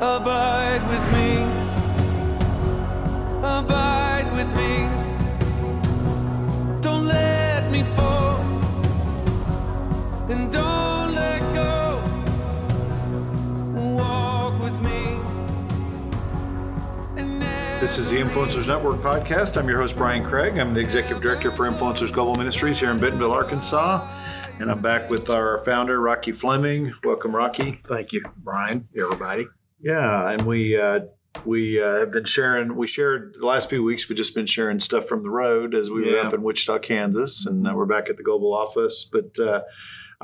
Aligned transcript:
Abide 0.00 0.82
with 0.88 1.12
me. 1.12 1.42
Abide 3.38 4.28
with 4.32 4.52
me. 4.56 4.88
Don't 6.80 7.06
let 7.06 7.70
me 7.70 7.84
fall. 7.94 8.40
And 10.28 10.52
don't 10.52 11.14
let 11.14 11.40
go. 11.54 12.02
Walk 13.96 14.60
with 14.60 14.80
me. 14.82 15.20
And 17.16 17.40
This 17.80 17.96
is 17.96 18.10
the 18.10 18.16
Influencers 18.18 18.66
Network 18.66 19.00
podcast. 19.00 19.56
I'm 19.56 19.68
your 19.68 19.80
host, 19.80 19.96
Bryan 19.96 20.24
Craig. 20.24 20.58
I'm 20.58 20.74
the 20.74 20.80
executive 20.80 21.22
director 21.22 21.52
for 21.52 21.70
Influencers 21.70 22.12
Global 22.12 22.34
Ministries 22.34 22.80
here 22.80 22.90
in 22.90 22.98
Bentonville, 22.98 23.32
Arkansas. 23.32 24.06
And 24.58 24.70
I'm 24.70 24.80
back 24.80 25.08
with 25.08 25.30
our 25.30 25.64
founder, 25.64 26.00
Rocky 26.00 26.32
Fleming. 26.32 26.92
Welcome, 27.04 27.34
Rocky. 27.34 27.80
Thank 27.84 28.12
you, 28.12 28.24
Bryan, 28.38 28.88
everybody. 28.96 29.46
Yeah, 29.84 30.30
and 30.30 30.46
we 30.46 30.80
uh, 30.80 31.00
we 31.44 31.82
uh, 31.82 32.00
have 32.00 32.10
been 32.10 32.24
sharing. 32.24 32.74
We 32.74 32.86
shared 32.86 33.36
the 33.38 33.46
last 33.46 33.68
few 33.68 33.82
weeks. 33.82 34.08
We've 34.08 34.16
just 34.16 34.34
been 34.34 34.46
sharing 34.46 34.80
stuff 34.80 35.06
from 35.06 35.22
the 35.22 35.30
road 35.30 35.74
as 35.74 35.90
we 35.90 36.10
were 36.10 36.20
up 36.20 36.32
in 36.32 36.42
Wichita, 36.42 36.78
Kansas, 36.78 37.44
and 37.44 37.68
uh, 37.68 37.72
we're 37.74 37.84
back 37.84 38.08
at 38.08 38.16
the 38.16 38.22
global 38.22 38.54
office. 38.54 39.04
But 39.04 39.38
uh, 39.38 39.60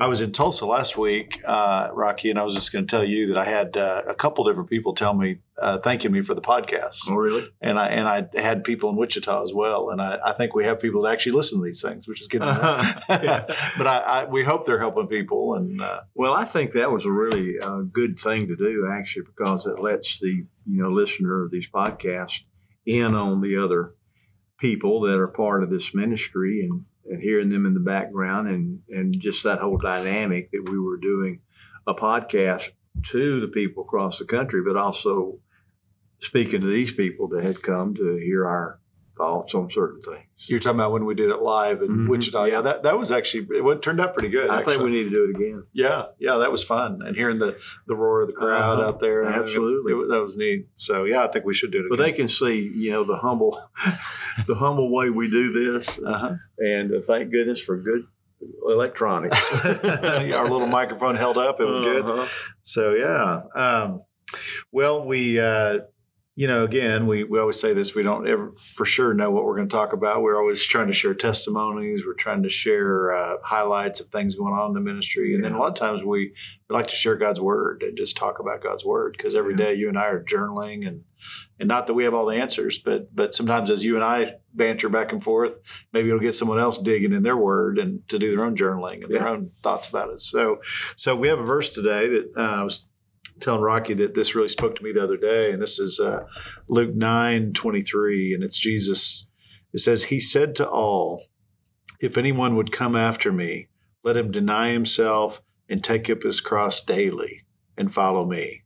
I 0.01 0.07
was 0.07 0.19
in 0.19 0.31
Tulsa 0.31 0.65
last 0.65 0.97
week, 0.97 1.43
uh, 1.45 1.89
Rocky, 1.93 2.31
and 2.31 2.39
I 2.39 2.43
was 2.43 2.55
just 2.55 2.73
going 2.73 2.87
to 2.87 2.89
tell 2.89 3.03
you 3.03 3.27
that 3.27 3.37
I 3.37 3.45
had 3.45 3.77
uh, 3.77 4.01
a 4.07 4.15
couple 4.15 4.43
different 4.45 4.67
people 4.67 4.95
tell 4.95 5.13
me 5.13 5.37
uh, 5.61 5.77
thanking 5.77 6.11
me 6.11 6.23
for 6.23 6.33
the 6.33 6.41
podcast, 6.41 7.01
Oh, 7.07 7.13
really? 7.13 7.47
and 7.61 7.77
I 7.77 7.87
and 7.89 8.07
I 8.07 8.27
had 8.41 8.63
people 8.63 8.89
in 8.89 8.95
Wichita 8.95 9.43
as 9.43 9.53
well, 9.53 9.91
and 9.91 10.01
I, 10.01 10.17
I 10.25 10.33
think 10.33 10.55
we 10.55 10.65
have 10.65 10.79
people 10.79 11.03
that 11.03 11.11
actually 11.13 11.33
listen 11.33 11.59
to 11.59 11.63
these 11.65 11.83
things, 11.83 12.07
which 12.07 12.19
is 12.19 12.27
good. 12.27 12.41
Yeah. 13.09 13.45
but 13.77 13.85
I, 13.85 13.97
I 13.99 14.25
we 14.25 14.43
hope 14.43 14.65
they're 14.65 14.79
helping 14.79 15.05
people, 15.05 15.53
and 15.53 15.79
uh, 15.79 16.01
Well, 16.15 16.33
I 16.33 16.45
think 16.45 16.73
that 16.73 16.91
was 16.91 17.05
a 17.05 17.11
really 17.11 17.59
uh, 17.59 17.81
good 17.81 18.17
thing 18.17 18.47
to 18.47 18.55
do, 18.55 18.89
actually, 18.91 19.25
because 19.27 19.67
it 19.67 19.79
lets 19.79 20.19
the 20.19 20.45
you 20.65 20.81
know 20.81 20.89
listener 20.89 21.43
of 21.45 21.51
these 21.51 21.69
podcasts 21.69 22.39
in 22.87 23.13
on 23.13 23.41
the 23.41 23.55
other 23.55 23.93
people 24.59 25.01
that 25.01 25.19
are 25.19 25.27
part 25.27 25.61
of 25.61 25.69
this 25.69 25.93
ministry 25.93 26.61
and, 26.63 26.85
and 27.09 27.21
hearing 27.21 27.49
them 27.49 27.65
in 27.65 27.73
the 27.73 27.79
background 27.79 28.47
and 28.47 28.81
and 28.89 29.19
just 29.19 29.43
that 29.43 29.59
whole 29.59 29.77
dynamic 29.77 30.51
that 30.51 30.69
we 30.69 30.79
were 30.79 30.97
doing 30.97 31.39
a 31.87 31.93
podcast 31.93 32.69
to 33.03 33.39
the 33.39 33.47
people 33.47 33.83
across 33.83 34.19
the 34.19 34.25
country, 34.25 34.61
but 34.61 34.77
also 34.77 35.39
speaking 36.19 36.61
to 36.61 36.67
these 36.67 36.93
people 36.93 37.27
that 37.29 37.43
had 37.43 37.63
come 37.63 37.95
to 37.95 38.17
hear 38.17 38.45
our 38.45 38.80
thoughts 39.17 39.53
on 39.53 39.69
certain 39.71 40.01
things. 40.01 40.25
You're 40.47 40.59
talking 40.59 40.79
about 40.79 40.91
when 40.91 41.05
we 41.05 41.13
did 41.15 41.29
it 41.29 41.41
live 41.41 41.81
in 41.81 41.89
Mhm. 41.89 42.07
Wichita. 42.09 42.45
Yeah, 42.45 42.53
Yeah. 42.55 42.61
that, 42.61 42.83
that 42.83 42.97
was 42.97 43.11
actually 43.11 43.47
it 43.55 43.61
went, 43.63 43.81
turned 43.83 43.99
out 44.01 44.13
pretty 44.13 44.29
good. 44.29 44.49
I 44.49 44.61
think 44.61 44.81
we 44.81 44.89
need 44.89 45.03
to 45.03 45.09
do 45.09 45.23
it 45.25 45.29
again. 45.35 45.63
Yeah, 45.73 46.05
yeah, 46.19 46.37
that 46.37 46.51
was 46.51 46.63
fun, 46.63 46.99
and 47.05 47.15
hearing 47.15 47.37
the 47.39 47.55
the 47.87 47.95
roar 47.95 48.21
of 48.21 48.27
the 48.27 48.33
crowd 48.33 48.79
Uh-huh. 48.79 48.87
out 48.89 48.99
there. 48.99 49.25
I 49.25 49.31
mean, 49.33 49.41
Absolutely. 49.43 49.93
it, 49.93 50.07
that 50.09 50.21
was 50.21 50.35
neat. 50.37 50.67
So 50.75 51.03
yeah, 51.03 51.23
I 51.23 51.27
think 51.27 51.45
we 51.45 51.53
should 51.53 51.71
do 51.71 51.79
it. 51.79 51.85
But 51.89 51.99
they 51.99 52.11
can 52.13 52.27
see, 52.27 52.71
you 52.73 52.91
know, 52.91 53.03
the 53.03 53.17
humble, 53.17 53.57
the 54.47 54.55
humble 54.55 54.91
way 54.91 55.09
we 55.09 55.29
do 55.29 55.51
this, 55.51 55.99
uh-huh. 55.99 56.35
and 56.59 56.93
uh, 56.93 57.01
thank 57.05 57.31
goodness 57.31 57.61
for 57.61 57.77
good 57.77 58.05
electronics. 58.67 59.37
our 59.65 60.49
little 60.49 60.67
microphone 60.67 61.15
held 61.15 61.37
up. 61.37 61.59
It 61.59 61.65
was 61.65 61.79
good. 61.79 62.01
Uh-huh. 62.05 62.27
So 62.63 62.93
yeah. 62.93 63.41
Um, 63.55 64.01
well, 64.71 65.05
we, 65.05 65.39
uh, 65.39 65.79
you 66.35 66.47
know, 66.47 66.63
again, 66.63 67.07
we, 67.07 67.25
we 67.25 67.39
always 67.39 67.59
say 67.59 67.73
this. 67.73 67.93
We 67.93 68.03
don't 68.03 68.25
ever 68.27 68.53
for 68.75 68.85
sure 68.85 69.13
know 69.13 69.31
what 69.31 69.43
we're 69.43 69.57
going 69.57 69.67
to 69.67 69.75
talk 69.75 69.91
about. 69.91 70.21
We're 70.21 70.39
always 70.39 70.63
trying 70.63 70.87
to 70.87 70.93
share 70.93 71.13
testimonies. 71.13 72.03
We're 72.05 72.13
trying 72.13 72.43
to 72.43 72.49
share 72.49 73.13
uh, 73.13 73.35
highlights 73.43 73.99
of 73.99 74.07
things 74.07 74.35
going 74.35 74.53
on 74.53 74.69
in 74.69 74.73
the 74.73 74.79
ministry, 74.79 75.35
and 75.35 75.43
then 75.43 75.51
a 75.51 75.59
lot 75.59 75.67
of 75.67 75.75
times 75.75 76.03
we, 76.03 76.33
we 76.69 76.73
like 76.73 76.87
to 76.87 76.95
share 76.95 77.17
God's 77.17 77.41
word 77.41 77.83
and 77.83 77.97
just 77.97 78.15
talk 78.15 78.39
about 78.39 78.63
God's 78.63 78.85
word 78.85 79.15
because 79.17 79.35
every 79.35 79.53
Yeah. 79.53 79.65
day 79.65 79.73
you 79.75 79.89
and 79.89 79.97
I 79.97 80.05
are 80.07 80.23
journaling 80.23 80.87
and. 80.87 81.03
And 81.59 81.67
not 81.67 81.85
that 81.85 81.93
we 81.93 82.05
have 82.05 82.15
all 82.15 82.25
the 82.25 82.37
answers, 82.37 82.79
but 82.79 83.15
but 83.15 83.35
sometimes 83.35 83.69
as 83.69 83.85
you 83.85 83.93
and 83.93 84.03
I 84.03 84.37
banter 84.55 84.89
back 84.89 85.11
and 85.11 85.23
forth, 85.23 85.59
maybe 85.93 86.07
it'll 86.07 86.19
get 86.19 86.33
someone 86.33 86.57
else 86.59 86.79
digging 86.79 87.13
in 87.13 87.21
their 87.21 87.37
word 87.37 87.77
and 87.77 88.07
to 88.09 88.17
do 88.17 88.35
their 88.35 88.43
own 88.43 88.55
journaling 88.55 89.03
and 89.03 89.13
their 89.13 89.27
own 89.27 89.51
thoughts 89.61 89.87
about 89.87 90.09
it. 90.09 90.19
So, 90.19 90.61
so 90.95 91.15
we 91.15 91.27
have 91.27 91.37
a 91.37 91.43
verse 91.43 91.69
today 91.69 92.07
that 92.09 92.31
uh, 92.35 92.63
was 92.63 92.87
telling 93.41 93.61
Rocky 93.61 93.93
that 93.95 94.15
this 94.15 94.35
really 94.35 94.49
spoke 94.49 94.75
to 94.75 94.83
me 94.83 94.91
the 94.91 95.03
other 95.03 95.17
day, 95.17 95.51
and 95.51 95.61
this 95.61 95.79
is 95.79 95.99
uh, 95.99 96.25
Luke 96.67 96.95
nine 96.95 97.53
twenty 97.53 97.81
three, 97.81 98.33
and 98.33 98.43
it's 98.43 98.59
Jesus. 98.59 99.29
It 99.73 99.79
says, 99.79 100.05
"He 100.05 100.19
said 100.19 100.55
to 100.55 100.69
all, 100.69 101.23
If 101.99 102.17
anyone 102.17 102.55
would 102.55 102.71
come 102.71 102.95
after 102.95 103.31
me, 103.31 103.67
let 104.03 104.17
him 104.17 104.31
deny 104.31 104.71
himself 104.71 105.41
and 105.69 105.83
take 105.83 106.09
up 106.09 106.23
his 106.23 106.41
cross 106.41 106.83
daily 106.83 107.43
and 107.77 107.93
follow 107.93 108.25
me. 108.25 108.63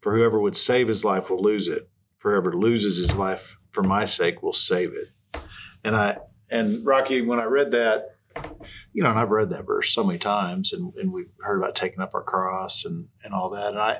For 0.00 0.16
whoever 0.16 0.40
would 0.40 0.56
save 0.56 0.88
his 0.88 1.04
life 1.04 1.30
will 1.30 1.42
lose 1.42 1.68
it. 1.68 1.88
For 2.18 2.32
whoever 2.32 2.52
loses 2.56 2.98
his 2.98 3.16
life 3.16 3.58
for 3.70 3.82
my 3.82 4.04
sake 4.04 4.42
will 4.42 4.52
save 4.52 4.92
it." 4.92 5.40
And 5.84 5.96
I 5.96 6.18
and 6.50 6.84
Rocky, 6.86 7.22
when 7.22 7.40
I 7.40 7.44
read 7.44 7.72
that, 7.72 8.16
you 8.96 9.02
know, 9.02 9.10
and 9.10 9.18
I've 9.18 9.30
read 9.30 9.50
that 9.50 9.66
verse 9.66 9.92
so 9.92 10.02
many 10.02 10.18
times, 10.18 10.72
and, 10.72 10.94
and 10.94 11.12
we've 11.12 11.28
heard 11.42 11.58
about 11.58 11.74
taking 11.74 12.00
up 12.00 12.14
our 12.14 12.22
cross 12.22 12.86
and 12.86 13.08
and 13.22 13.34
all 13.34 13.50
that. 13.50 13.68
And 13.68 13.78
I, 13.78 13.98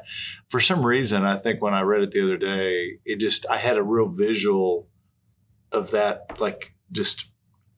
for 0.49 0.59
some 0.59 0.85
reason, 0.85 1.23
I 1.23 1.37
think 1.37 1.61
when 1.61 1.75
I 1.75 1.83
read 1.83 2.01
it 2.01 2.13
the 2.13 2.23
other 2.23 2.39
day, 2.39 3.01
it 3.05 3.21
just 3.21 3.45
I 3.51 3.59
had 3.59 3.77
a 3.77 3.83
real 3.83 4.09
visual 4.09 4.89
of 5.71 5.91
that, 5.91 6.41
like 6.41 6.73
just 6.91 7.27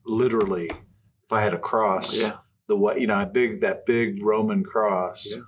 literally, 0.05 0.67
if 0.69 1.31
I 1.33 1.41
had 1.41 1.53
a 1.53 1.59
cross, 1.59 2.15
Yeah. 2.15 2.37
the 2.67 2.77
way 2.77 2.99
you 2.99 3.07
know, 3.07 3.19
a 3.19 3.25
big 3.25 3.59
that 3.61 3.85
big 3.85 4.23
Roman 4.23 4.63
cross. 4.63 5.27
Yeah. 5.29 5.41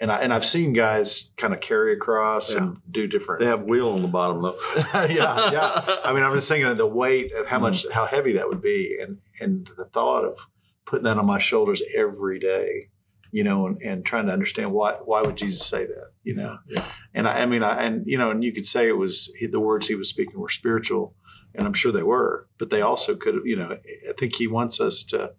And 0.00 0.10
I 0.10 0.22
and 0.22 0.32
I've 0.32 0.46
seen 0.46 0.72
guys 0.72 1.34
kind 1.36 1.52
of 1.52 1.60
carry 1.60 1.92
a 1.92 1.96
cross 1.98 2.50
and 2.50 2.78
do 2.90 3.06
different. 3.06 3.40
They 3.40 3.46
have 3.46 3.64
wheel 3.64 3.90
on 3.90 4.00
the 4.00 4.08
bottom 4.08 4.40
though. 4.40 4.54
yeah, 5.04 5.50
yeah. 5.52 5.96
I 6.02 6.14
mean, 6.14 6.22
I'm 6.22 6.34
just 6.34 6.48
thinking 6.48 6.66
of 6.66 6.78
the 6.78 6.86
weight 6.86 7.30
of 7.34 7.46
how 7.46 7.56
mm-hmm. 7.56 7.64
much, 7.64 7.84
how 7.92 8.06
heavy 8.06 8.32
that 8.32 8.48
would 8.48 8.62
be, 8.62 8.96
and 9.02 9.18
and 9.38 9.70
the 9.76 9.84
thought 9.84 10.24
of 10.24 10.46
putting 10.86 11.04
that 11.04 11.18
on 11.18 11.26
my 11.26 11.38
shoulders 11.38 11.82
every 11.96 12.38
day, 12.38 12.88
you 13.32 13.42
know, 13.44 13.66
and, 13.66 13.80
and 13.82 14.04
trying 14.04 14.26
to 14.26 14.32
understand 14.32 14.72
why 14.72 14.92
why 15.04 15.22
would 15.22 15.36
Jesus 15.36 15.66
say 15.66 15.86
that, 15.86 16.10
you 16.22 16.34
know? 16.34 16.58
Yeah. 16.68 16.84
And 17.14 17.26
I, 17.28 17.40
I 17.42 17.46
mean, 17.46 17.62
I 17.62 17.82
and 17.84 18.04
you 18.06 18.18
know, 18.18 18.30
and 18.30 18.42
you 18.44 18.52
could 18.52 18.66
say 18.66 18.88
it 18.88 18.96
was 18.98 19.32
he, 19.38 19.46
the 19.46 19.60
words 19.60 19.88
he 19.88 19.94
was 19.94 20.08
speaking 20.08 20.38
were 20.38 20.48
spiritual, 20.48 21.14
and 21.54 21.66
I'm 21.66 21.72
sure 21.74 21.92
they 21.92 22.02
were, 22.02 22.48
but 22.58 22.70
they 22.70 22.80
also 22.82 23.14
could 23.16 23.34
have, 23.34 23.46
you 23.46 23.56
know, 23.56 23.70
I 24.08 24.12
think 24.18 24.36
he 24.36 24.46
wants 24.46 24.80
us 24.80 25.02
to 25.04 25.32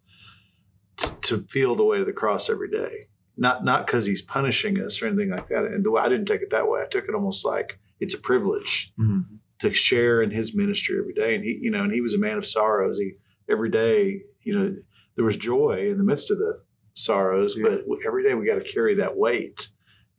to, 0.98 1.12
to 1.22 1.38
feel 1.50 1.76
the 1.76 1.84
weight 1.84 2.02
of 2.02 2.06
the 2.08 2.14
cross 2.14 2.50
every 2.50 2.70
day, 2.70 3.08
not 3.38 3.64
not 3.64 3.86
because 3.86 4.06
he's 4.06 4.22
punishing 4.22 4.80
us 4.80 5.02
or 5.02 5.08
anything 5.08 5.30
like 5.30 5.50
that. 5.50 5.66
And 5.66 5.84
the 5.84 5.92
way 5.92 6.02
I 6.02 6.10
didn't 6.10 6.26
take 6.28 6.42
it 6.42 6.52
that 6.52 6.70
way. 6.70 6.82
I 6.82 6.88
took 6.88 7.06
it 7.08 7.16
almost 7.16 7.46
like 7.46 7.80
it's 8.00 8.14
a 8.14 8.20
privilege 8.20 8.92
Mhm. 9.00 9.26
to 9.60 9.74
share 9.74 10.22
in 10.22 10.32
his 10.32 10.56
ministry 10.56 10.98
every 11.00 11.14
day. 11.14 11.36
And 11.36 11.44
he, 11.44 11.58
you 11.62 11.72
know, 11.72 11.84
and 11.84 11.92
he 11.94 12.02
was 12.02 12.14
a 12.14 12.20
man 12.20 12.38
of 12.38 12.46
sorrows. 12.46 12.98
He 13.00 13.14
every 13.50 13.70
day, 13.70 14.22
you 14.42 14.58
know, 14.58 14.76
there 15.16 15.26
was 15.26 15.38
joy 15.38 15.90
in 15.92 15.98
the 15.98 16.04
midst 16.04 16.32
of 16.32 16.38
the 16.38 16.62
sorrows, 16.94 17.56
Yeah. 17.58 17.78
but 17.88 17.98
every 18.06 18.24
day 18.24 18.34
we 18.34 18.46
got 18.46 18.56
to 18.64 18.72
carry 18.72 18.96
that 18.96 19.18
weight. 19.18 19.70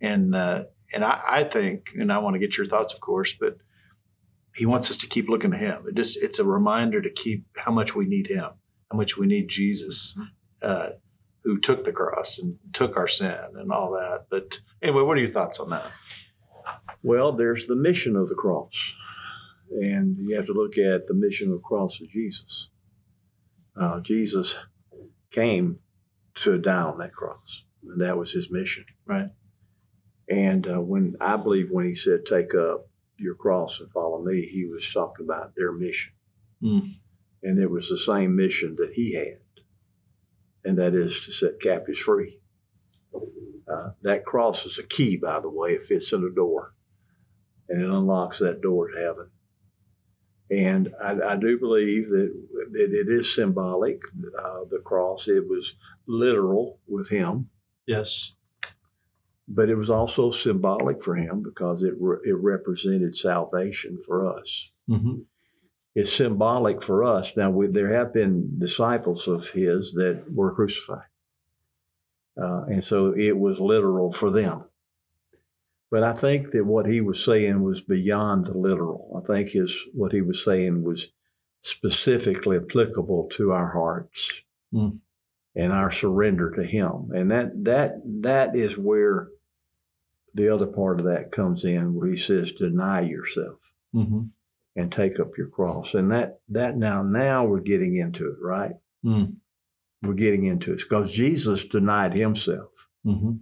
And 0.00 0.34
uh, 0.34 0.64
and 0.92 1.04
I, 1.04 1.20
I 1.28 1.44
think, 1.44 1.90
and 1.98 2.12
I 2.12 2.18
want 2.18 2.34
to 2.34 2.38
get 2.40 2.56
your 2.56 2.66
thoughts, 2.66 2.92
of 2.94 3.00
course, 3.00 3.32
but 3.32 3.56
he 4.54 4.66
wants 4.66 4.90
us 4.90 4.96
to 4.98 5.06
keep 5.06 5.28
looking 5.28 5.50
to 5.50 5.56
him. 5.56 5.84
It 5.88 5.94
just 5.94 6.22
it's 6.22 6.38
a 6.38 6.44
reminder 6.44 7.00
to 7.02 7.10
keep 7.10 7.44
how 7.56 7.72
much 7.72 7.94
we 7.94 8.06
need 8.06 8.28
him, 8.28 8.50
how 8.90 8.96
much 8.96 9.16
we 9.16 9.26
need 9.26 9.48
Jesus, 9.48 10.18
uh, 10.62 10.90
who 11.44 11.58
took 11.58 11.84
the 11.84 11.92
cross 11.92 12.38
and 12.38 12.58
took 12.72 12.96
our 12.96 13.08
sin 13.08 13.36
and 13.54 13.72
all 13.72 13.92
that. 13.92 14.26
But 14.30 14.60
anyway, 14.82 15.02
what 15.02 15.16
are 15.16 15.20
your 15.20 15.30
thoughts 15.30 15.58
on 15.60 15.70
that? 15.70 15.90
Well, 17.02 17.32
there's 17.32 17.66
the 17.66 17.76
mission 17.76 18.16
of 18.16 18.28
the 18.28 18.34
cross, 18.34 18.92
and 19.70 20.16
you 20.18 20.36
have 20.36 20.46
to 20.46 20.52
look 20.52 20.76
at 20.78 21.06
the 21.06 21.14
mission 21.14 21.48
of 21.48 21.54
the 21.54 21.60
cross 21.60 22.00
of 22.00 22.08
Jesus. 22.10 22.68
Uh, 23.78 24.00
Jesus 24.00 24.56
came 25.30 25.78
to 26.36 26.58
die 26.58 26.82
on 26.82 26.98
that 26.98 27.14
cross, 27.14 27.64
and 27.82 28.00
that 28.00 28.16
was 28.16 28.32
his 28.32 28.50
mission. 28.50 28.84
Right. 29.06 29.30
And 30.28 30.66
uh, 30.70 30.80
when 30.80 31.14
I 31.20 31.36
believe 31.36 31.70
when 31.70 31.86
he 31.86 31.94
said, 31.94 32.26
"Take 32.26 32.54
up 32.54 32.88
your 33.18 33.34
cross 33.34 33.80
and 33.80 33.90
follow 33.92 34.22
me," 34.22 34.40
he 34.42 34.66
was 34.66 34.90
talking 34.92 35.24
about 35.26 35.54
their 35.56 35.72
mission, 35.72 36.12
Mm. 36.62 36.90
and 37.42 37.58
it 37.58 37.70
was 37.70 37.88
the 37.88 37.98
same 37.98 38.34
mission 38.34 38.76
that 38.76 38.92
he 38.94 39.14
had, 39.14 39.38
and 40.64 40.78
that 40.78 40.94
is 40.94 41.20
to 41.20 41.32
set 41.32 41.60
captives 41.60 41.98
free. 42.00 42.40
Uh, 43.68 43.90
that 44.02 44.24
cross 44.24 44.64
is 44.64 44.78
a 44.78 44.82
key, 44.82 45.16
by 45.16 45.40
the 45.40 45.48
way. 45.50 45.70
It 45.72 45.86
fits 45.86 46.12
in 46.12 46.22
a 46.24 46.30
door, 46.30 46.74
and 47.68 47.80
it 47.82 47.88
unlocks 47.90 48.38
that 48.38 48.60
door 48.60 48.88
to 48.90 48.98
heaven. 48.98 49.30
And 50.50 50.92
I, 51.02 51.18
I 51.32 51.36
do 51.36 51.58
believe 51.58 52.08
that, 52.10 52.32
that 52.72 52.90
it 52.92 53.08
is 53.08 53.34
symbolic. 53.34 54.00
Uh, 54.42 54.60
the 54.70 54.80
cross, 54.84 55.26
it 55.26 55.48
was 55.48 55.74
literal 56.06 56.78
with 56.86 57.08
him, 57.08 57.48
Yes. 57.86 58.34
but 59.48 59.68
it 59.68 59.74
was 59.74 59.90
also 59.90 60.30
symbolic 60.30 61.02
for 61.02 61.16
him 61.16 61.42
because 61.42 61.82
it 61.82 61.94
re- 61.98 62.18
it 62.24 62.36
represented 62.36 63.16
salvation 63.16 63.98
for 64.06 64.26
us. 64.38 64.70
Mm-hmm. 64.88 65.22
It's 65.96 66.12
symbolic 66.12 66.82
for 66.82 67.02
us. 67.02 67.36
Now, 67.36 67.50
we, 67.50 67.66
there 67.66 67.92
have 67.94 68.12
been 68.14 68.58
disciples 68.58 69.26
of 69.26 69.48
his 69.48 69.94
that 69.94 70.26
were 70.32 70.54
crucified, 70.54 71.08
uh, 72.40 72.64
and 72.66 72.84
so 72.84 73.14
it 73.16 73.36
was 73.38 73.58
literal 73.58 74.12
for 74.12 74.30
them. 74.30 74.64
But 75.90 76.02
I 76.02 76.12
think 76.12 76.50
that 76.50 76.64
what 76.64 76.86
he 76.86 77.00
was 77.00 77.22
saying 77.24 77.62
was 77.62 77.80
beyond 77.80 78.46
the 78.46 78.56
literal. 78.58 79.20
I 79.22 79.26
think 79.26 79.50
his 79.50 79.76
what 79.94 80.12
he 80.12 80.20
was 80.20 80.42
saying 80.44 80.82
was 80.82 81.08
specifically 81.62 82.56
applicable 82.56 83.28
to 83.36 83.52
our 83.52 83.72
hearts 83.72 84.42
Mm. 84.74 84.98
and 85.54 85.72
our 85.72 85.90
surrender 85.92 86.50
to 86.50 86.64
him. 86.64 87.10
And 87.14 87.30
that 87.30 87.64
that 87.64 88.00
that 88.22 88.56
is 88.56 88.76
where 88.76 89.28
the 90.34 90.48
other 90.52 90.66
part 90.66 90.98
of 90.98 91.06
that 91.06 91.30
comes 91.32 91.64
in 91.64 91.94
where 91.94 92.10
he 92.10 92.16
says 92.16 92.52
deny 92.52 93.00
yourself 93.02 93.58
Mm-hmm. 93.94 94.22
and 94.74 94.92
take 94.92 95.18
up 95.20 95.38
your 95.38 95.48
cross. 95.48 95.94
And 95.94 96.10
that 96.10 96.40
that 96.48 96.76
now 96.76 97.02
now 97.02 97.44
we're 97.44 97.60
getting 97.60 97.96
into 97.96 98.26
it, 98.28 98.36
right? 98.42 98.74
Mm. 99.04 99.36
We're 100.02 100.14
getting 100.14 100.44
into 100.44 100.72
it 100.72 100.78
because 100.78 101.12
Jesus 101.12 101.64
denied 101.64 102.14
himself 102.14 102.70
Mm-hmm. 103.06 103.32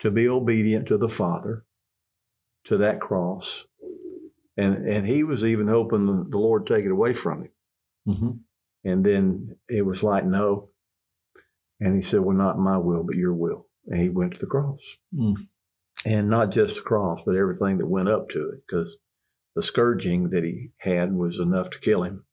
to 0.00 0.10
be 0.10 0.28
obedient 0.28 0.86
to 0.88 0.98
the 0.98 1.08
Father, 1.08 1.64
to 2.66 2.78
that 2.78 3.00
cross. 3.00 3.64
And 4.56 4.88
and 4.88 5.06
he 5.06 5.24
was 5.24 5.44
even 5.44 5.68
hoping 5.68 6.06
the, 6.06 6.38
Lord 6.38 6.66
take 6.66 6.84
it 6.84 6.90
away 6.90 7.12
from 7.12 7.42
him. 7.42 7.50
Mm-hmm. 8.08 8.30
And 8.84 9.04
then 9.04 9.56
it 9.68 9.84
was 9.84 10.02
like, 10.02 10.24
no. 10.24 10.70
And 11.80 11.94
he 11.94 12.02
said, 12.02 12.20
Well, 12.20 12.36
not 12.36 12.58
my 12.58 12.78
will, 12.78 13.02
but 13.02 13.16
your 13.16 13.34
will. 13.34 13.66
And 13.86 14.00
he 14.00 14.08
went 14.08 14.34
to 14.34 14.40
the 14.40 14.46
cross. 14.46 14.80
Mm. 15.14 15.48
And 16.04 16.30
not 16.30 16.50
just 16.50 16.76
the 16.76 16.80
cross, 16.82 17.20
but 17.24 17.36
everything 17.36 17.78
that 17.78 17.86
went 17.86 18.08
up 18.08 18.28
to 18.30 18.50
it, 18.50 18.62
because 18.66 18.96
the 19.54 19.62
scourging 19.62 20.30
that 20.30 20.44
he 20.44 20.68
had 20.78 21.14
was 21.14 21.38
enough 21.38 21.70
to 21.70 21.78
kill 21.78 22.04
him. 22.04 22.24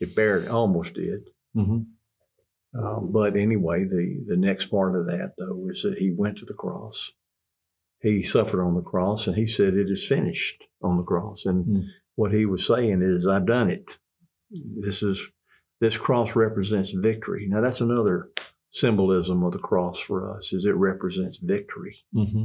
It 0.00 0.16
barely 0.16 0.48
almost 0.48 0.94
did. 0.94 1.30
Mm-hmm. 1.56 1.82
Um, 2.78 3.12
but 3.12 3.36
anyway, 3.36 3.84
the, 3.84 4.24
the 4.26 4.36
next 4.36 4.66
part 4.66 4.96
of 4.98 5.06
that, 5.06 5.32
though, 5.38 5.68
is 5.70 5.82
that 5.82 5.98
he 5.98 6.10
went 6.10 6.38
to 6.38 6.46
the 6.46 6.54
cross. 6.54 7.12
He 8.02 8.22
suffered 8.22 8.62
on 8.62 8.74
the 8.74 8.82
cross, 8.82 9.26
and 9.26 9.36
he 9.36 9.46
said, 9.46 9.74
It 9.74 9.88
is 9.88 10.06
finished 10.06 10.64
on 10.82 10.96
the 10.96 11.04
cross. 11.04 11.46
And 11.46 11.64
Mm. 11.64 11.84
what 12.16 12.32
he 12.32 12.44
was 12.44 12.66
saying 12.66 13.00
is, 13.02 13.26
I've 13.26 13.46
done 13.46 13.70
it. 13.70 13.98
This 14.50 15.02
is 15.02 15.30
this 15.80 15.96
cross 15.96 16.36
represents 16.36 16.92
victory. 16.92 17.46
Now, 17.48 17.60
that's 17.60 17.80
another 17.80 18.30
symbolism 18.70 19.42
of 19.42 19.52
the 19.52 19.58
cross 19.58 19.98
for 19.98 20.30
us, 20.36 20.52
is 20.52 20.64
it 20.64 20.76
represents 20.76 21.38
victory. 21.38 21.96
Mm-hmm. 22.14 22.44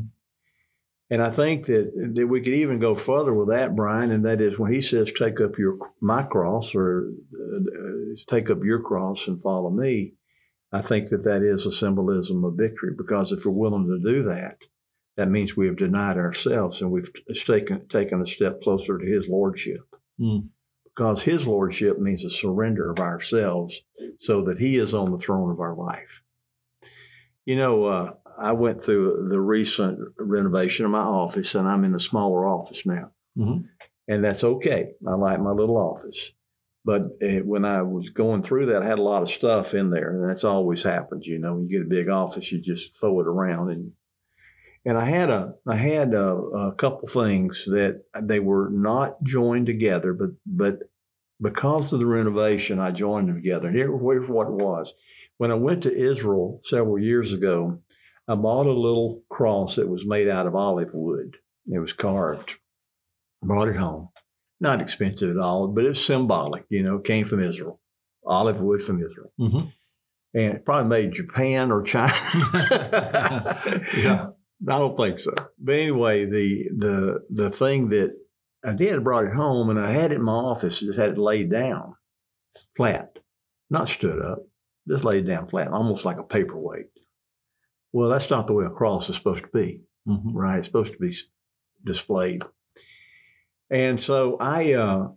And 1.10 1.22
I 1.24 1.30
think 1.30 1.68
that, 1.68 1.92
that 2.16 2.28
we 2.28 2.42
could 2.42 2.54
even 2.54 2.80
go 2.80 2.94
further 2.96 3.34
with 3.34 3.48
that, 3.50 3.76
Bryan, 3.76 4.12
and 4.12 4.26
that 4.26 4.42
is 4.42 4.60
when 4.60 4.74
he 4.74 4.82
says, 4.82 5.12
"Take 5.12 5.40
up 5.40 5.58
your 5.58 5.78
my 6.02 6.24
cross," 6.24 6.76
or 6.76 7.12
uh, 7.34 8.16
"Take 8.28 8.50
up 8.50 8.64
your 8.64 8.82
cross 8.82 9.28
and 9.28 9.42
follow 9.42 9.70
me." 9.70 10.16
I 10.72 10.82
think 10.82 11.10
that 11.10 11.24
that 11.24 11.44
is 11.44 11.66
a 11.66 11.72
symbolism 11.72 12.44
of 12.44 12.56
victory 12.56 12.92
because 12.98 13.32
if 13.32 13.46
we're 13.46 13.54
willing 13.54 13.88
to 13.88 14.00
do 14.14 14.22
that, 14.24 14.58
that 15.18 15.30
means 15.30 15.58
we 15.58 15.68
have 15.68 15.78
denied 15.78 16.18
ourselves 16.18 16.82
and 16.82 16.92
we've 16.92 17.12
taken 17.46 17.88
taken 17.90 18.22
a 18.22 18.26
step 18.26 18.62
closer 18.62 18.98
to 18.98 19.06
His 19.06 19.28
lordship. 19.28 19.82
Mm. 20.20 20.50
Because 20.86 21.24
His 21.24 21.46
lordship 21.46 22.00
means 22.00 22.24
a 22.24 22.30
surrender 22.30 22.90
of 22.90 23.00
ourselves, 23.00 23.82
so 24.20 24.44
that 24.44 24.60
He 24.60 24.78
is 24.78 24.94
on 24.94 25.12
the 25.12 25.20
throne 25.20 25.52
of 25.52 25.60
our 25.60 25.76
life. 25.76 26.22
You 27.46 27.56
know, 27.56 27.86
uh, 27.86 28.14
I 28.40 28.54
went 28.54 28.84
through 28.84 29.28
the 29.30 29.42
recent 29.42 30.00
renovation 30.18 30.86
of 30.86 30.92
my 30.92 31.00
office, 31.00 31.56
and 31.56 31.68
I'm 31.68 31.84
in 31.84 31.96
a 31.96 32.00
smaller 32.00 32.46
office 32.46 32.86
now. 32.86 33.12
Mhm. 33.38 33.66
And 34.08 34.24
that's 34.24 34.44
okay. 34.44 34.94
I 35.08 35.16
like 35.16 35.40
my 35.40 35.52
little 35.52 35.78
office. 35.78 36.34
But 36.86 37.02
uh, 37.22 37.40
when 37.44 37.66
I 37.66 37.82
was 37.82 38.10
going 38.12 38.44
through 38.44 38.68
that, 38.68 38.82
I 38.82 38.86
had 38.86 39.00
a 39.00 39.04
lot 39.04 39.22
of 39.22 39.30
stuff 39.30 39.74
in 39.74 39.90
there, 39.90 40.10
and 40.10 40.30
that's 40.30 40.46
always 40.46 40.84
happens. 40.84 41.28
You 41.28 41.38
know, 41.38 41.56
when 41.56 41.68
you 41.68 41.80
get 41.80 41.86
a 41.86 41.90
big 41.90 42.08
office, 42.10 42.52
you 42.52 42.62
just 42.62 42.98
throw 43.00 43.20
it 43.20 43.28
around, 43.28 43.72
and 43.72 43.92
and 44.88 44.98
I 44.98 45.04
had 45.04 45.30
a 45.30 45.54
I 45.68 45.76
had 45.76 46.14
a, 46.14 46.34
a 46.34 46.72
couple 46.76 47.10
things 47.10 47.66
that 47.66 48.04
they 48.22 48.40
were 48.40 48.70
not 48.72 49.22
joined 49.22 49.66
together, 49.66 50.14
but 50.14 50.30
but 50.46 50.80
because 51.42 51.92
of 51.92 52.00
the 52.00 52.06
renovation, 52.06 52.80
I 52.80 52.92
joined 52.92 53.28
them 53.28 53.36
together. 53.36 53.68
And 53.68 53.76
here, 53.76 53.92
here's 53.92 54.30
what 54.30 54.48
it 54.48 54.54
was: 54.54 54.94
when 55.40 55.52
I 55.52 55.56
went 55.56 55.84
to 55.84 55.94
Israel 55.94 56.62
several 56.64 56.98
years 56.98 57.34
ago, 57.34 57.80
I 58.30 58.36
bought 58.36 58.66
a 58.66 58.72
little 58.72 59.24
cross 59.30 59.76
that 59.76 59.90
was 59.90 60.06
made 60.06 60.30
out 60.30 60.48
of 60.48 60.56
olive 60.56 60.94
wood. 60.94 61.36
It 61.68 61.80
was 61.80 61.92
carved. 61.92 62.56
Brought 63.44 63.68
it 63.68 63.76
home. 63.76 64.08
Not 64.62 64.82
expensive 64.82 65.32
at 65.32 65.38
all, 65.38 65.68
but 65.68 65.84
it's 65.84 66.04
symbolic. 66.04 66.64
You 66.70 66.84
know, 66.84 66.96
it 66.96 67.04
came 67.04 67.26
from 67.26 67.44
Israel. 67.44 67.82
Olive 68.26 68.62
wood 68.62 68.82
from 68.82 69.04
Israel. 69.04 69.34
Mm-hmm. 69.38 69.68
And 70.34 70.54
it 70.54 70.66
probably 70.66 70.90
made 70.90 71.14
Japan 71.14 71.72
or 71.72 71.84
China. 71.84 72.14
Yeah. 73.98 74.28
I 74.68 74.78
don't 74.80 74.98
think 74.98 75.20
so. 75.20 75.34
But 75.60 75.76
anyway, 75.76 76.26
the 76.26 76.70
the 76.76 77.20
the 77.30 77.50
thing 77.52 77.90
that 77.90 78.16
I 78.66 78.74
did, 78.74 78.96
I 78.96 79.00
brought 79.00 79.26
it 79.26 79.34
home 79.34 79.70
and 79.70 79.80
I 79.80 79.92
had 79.92 80.12
it 80.12 80.16
in 80.16 80.24
my 80.24 80.32
office, 80.34 80.80
just 80.80 80.98
had 80.98 81.12
it 81.12 81.18
laid 81.18 81.52
down 81.52 81.96
flat, 82.76 83.20
not 83.70 83.88
stood 83.88 84.24
up, 84.24 84.40
just 84.88 85.04
laid 85.04 85.28
down 85.28 85.48
flat, 85.48 85.68
almost 85.68 86.06
like 86.06 86.20
a 86.20 86.24
paperweight. 86.24 86.88
Well, 87.94 88.10
that's 88.10 88.30
not 88.30 88.48
the 88.48 88.54
way 88.54 88.66
a 88.66 88.70
cross 88.70 89.10
is 89.10 89.16
supposed 89.16 89.44
to 89.44 89.50
be, 89.54 89.82
Mm-hmm. 90.08 90.36
right? 90.36 90.58
It's 90.60 90.68
supposed 90.68 90.94
to 90.94 91.00
be 91.00 91.14
displayed. 91.84 92.42
And 93.70 94.00
so 94.00 94.38
I 94.40 94.74
uh, 94.74 95.10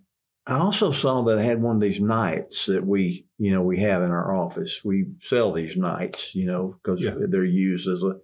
I 0.46 0.58
also 0.58 0.90
saw 0.90 1.22
that 1.24 1.38
I 1.38 1.42
had 1.42 1.62
one 1.62 1.76
of 1.76 1.82
these 1.82 2.00
knights 2.00 2.66
that 2.66 2.84
we, 2.86 3.26
you 3.38 3.52
know, 3.52 3.62
we 3.62 3.80
have 3.80 4.02
in 4.02 4.10
our 4.10 4.34
office. 4.36 4.82
We 4.84 5.06
sell 5.22 5.52
these 5.52 5.76
knights, 5.76 6.34
you 6.34 6.46
know, 6.46 6.76
because 6.82 7.00
Yeah. 7.00 7.14
they're 7.28 7.44
used 7.44 7.86
as 7.88 8.02
a, 8.02 8.16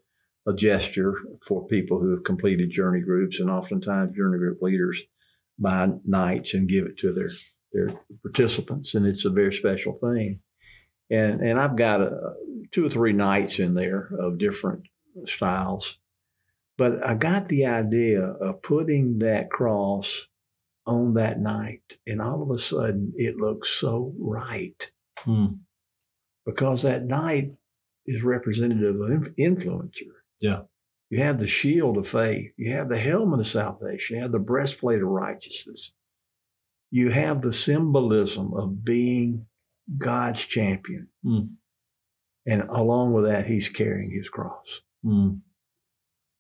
a 0.47 0.55
gesture 0.55 1.15
for 1.47 1.67
people 1.67 2.01
who 2.01 2.11
have 2.11 2.25
completed 2.25 2.71
journey 2.71 3.01
groups, 3.01 3.41
and 3.41 3.51
oftentimes 3.51 4.17
journey 4.17 4.39
group 4.39 4.63
leaders 4.63 5.03
buy 5.59 5.89
knights 6.05 6.55
and 6.55 6.69
give 6.69 6.87
it 6.87 6.99
to 6.99 7.13
their 7.13 7.31
their 7.73 8.01
participants, 8.23 8.95
and 8.95 9.07
it's 9.07 9.25
a 9.25 9.31
very 9.31 9.53
special 9.53 9.95
thing. 9.95 10.41
And 11.11 11.41
and 11.41 11.59
I've 11.61 11.77
got 11.77 12.01
a, 12.01 12.35
two 12.73 12.87
or 12.87 12.91
three 12.91 13.13
knights 13.13 13.59
in 13.59 13.75
there 13.75 14.09
of 14.19 14.39
different 14.39 14.83
styles, 15.25 15.99
but 16.79 17.05
I 17.05 17.15
got 17.15 17.49
the 17.49 17.67
idea 17.67 18.23
of 18.23 18.63
putting 18.63 19.19
that 19.19 19.51
cross 19.51 20.27
on 20.87 21.15
that 21.15 21.41
knight, 21.41 21.99
and 22.07 22.21
all 22.23 22.43
of 22.43 22.51
a 22.51 22.59
sudden 22.59 23.13
it 23.17 23.37
looks 23.37 23.69
so 23.71 24.15
right 24.19 24.91
Mm. 25.27 25.59
because 26.45 26.83
that 26.83 27.05
knight 27.05 27.53
is 28.07 28.23
representative 28.23 29.01
of 29.01 29.35
influencer. 29.37 30.13
Yeah. 30.41 30.63
You 31.11 31.23
have 31.23 31.39
the 31.39 31.47
shield 31.47 31.97
of 31.97 32.09
faith, 32.09 32.53
you 32.57 32.73
have 32.73 32.89
the 32.89 32.99
helmet 32.99 33.41
of 33.41 33.47
salvation, 33.47 34.17
you 34.17 34.23
have 34.23 34.33
the 34.33 34.39
breastplate 34.39 35.03
of 35.03 35.09
righteousness. 35.09 35.93
You 36.91 37.11
have 37.11 37.43
the 37.43 37.53
symbolism 37.53 38.55
of 38.55 38.85
being 38.85 39.47
God's 39.99 40.45
champion. 40.45 41.09
Mm. 41.25 41.51
And 42.47 42.63
along 42.63 43.13
with 43.13 43.25
that, 43.25 43.47
he's 43.47 43.69
carrying 43.69 44.11
his 44.11 44.29
cross. 44.29 44.83
Mm. 45.05 45.41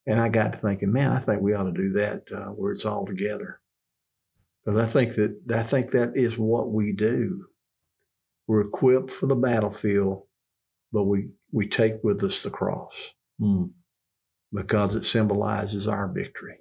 And 0.06 0.20
I 0.20 0.28
got 0.28 0.52
to 0.52 0.58
thinking, 0.58 0.92
man, 0.92 1.12
I 1.12 1.18
think 1.18 1.42
we 1.42 1.52
ought 1.52 1.64
to 1.64 1.72
do 1.72 1.90
that 1.90 2.22
uh, 2.32 2.50
where 2.50 2.72
it's 2.72 2.84
all 2.84 3.06
together. 3.06 3.60
Because 4.64 4.80
I 4.80 4.86
think 4.86 5.14
that 5.14 5.40
I 5.52 5.62
think 5.62 5.90
that 5.92 6.12
is 6.14 6.38
what 6.38 6.72
we 6.72 6.92
do. 6.92 7.46
We're 8.46 8.62
equipped 8.62 9.10
for 9.10 9.26
the 9.26 9.34
battlefield, 9.34 10.22
but 10.92 11.04
we 11.04 11.28
we 11.52 11.68
take 11.68 12.02
with 12.02 12.22
us 12.22 12.42
the 12.42 12.50
cross 12.50 13.14
Mm. 13.40 13.70
Because 14.52 14.94
it 14.94 15.04
symbolizes 15.04 15.86
our 15.88 16.08
victory 16.12 16.58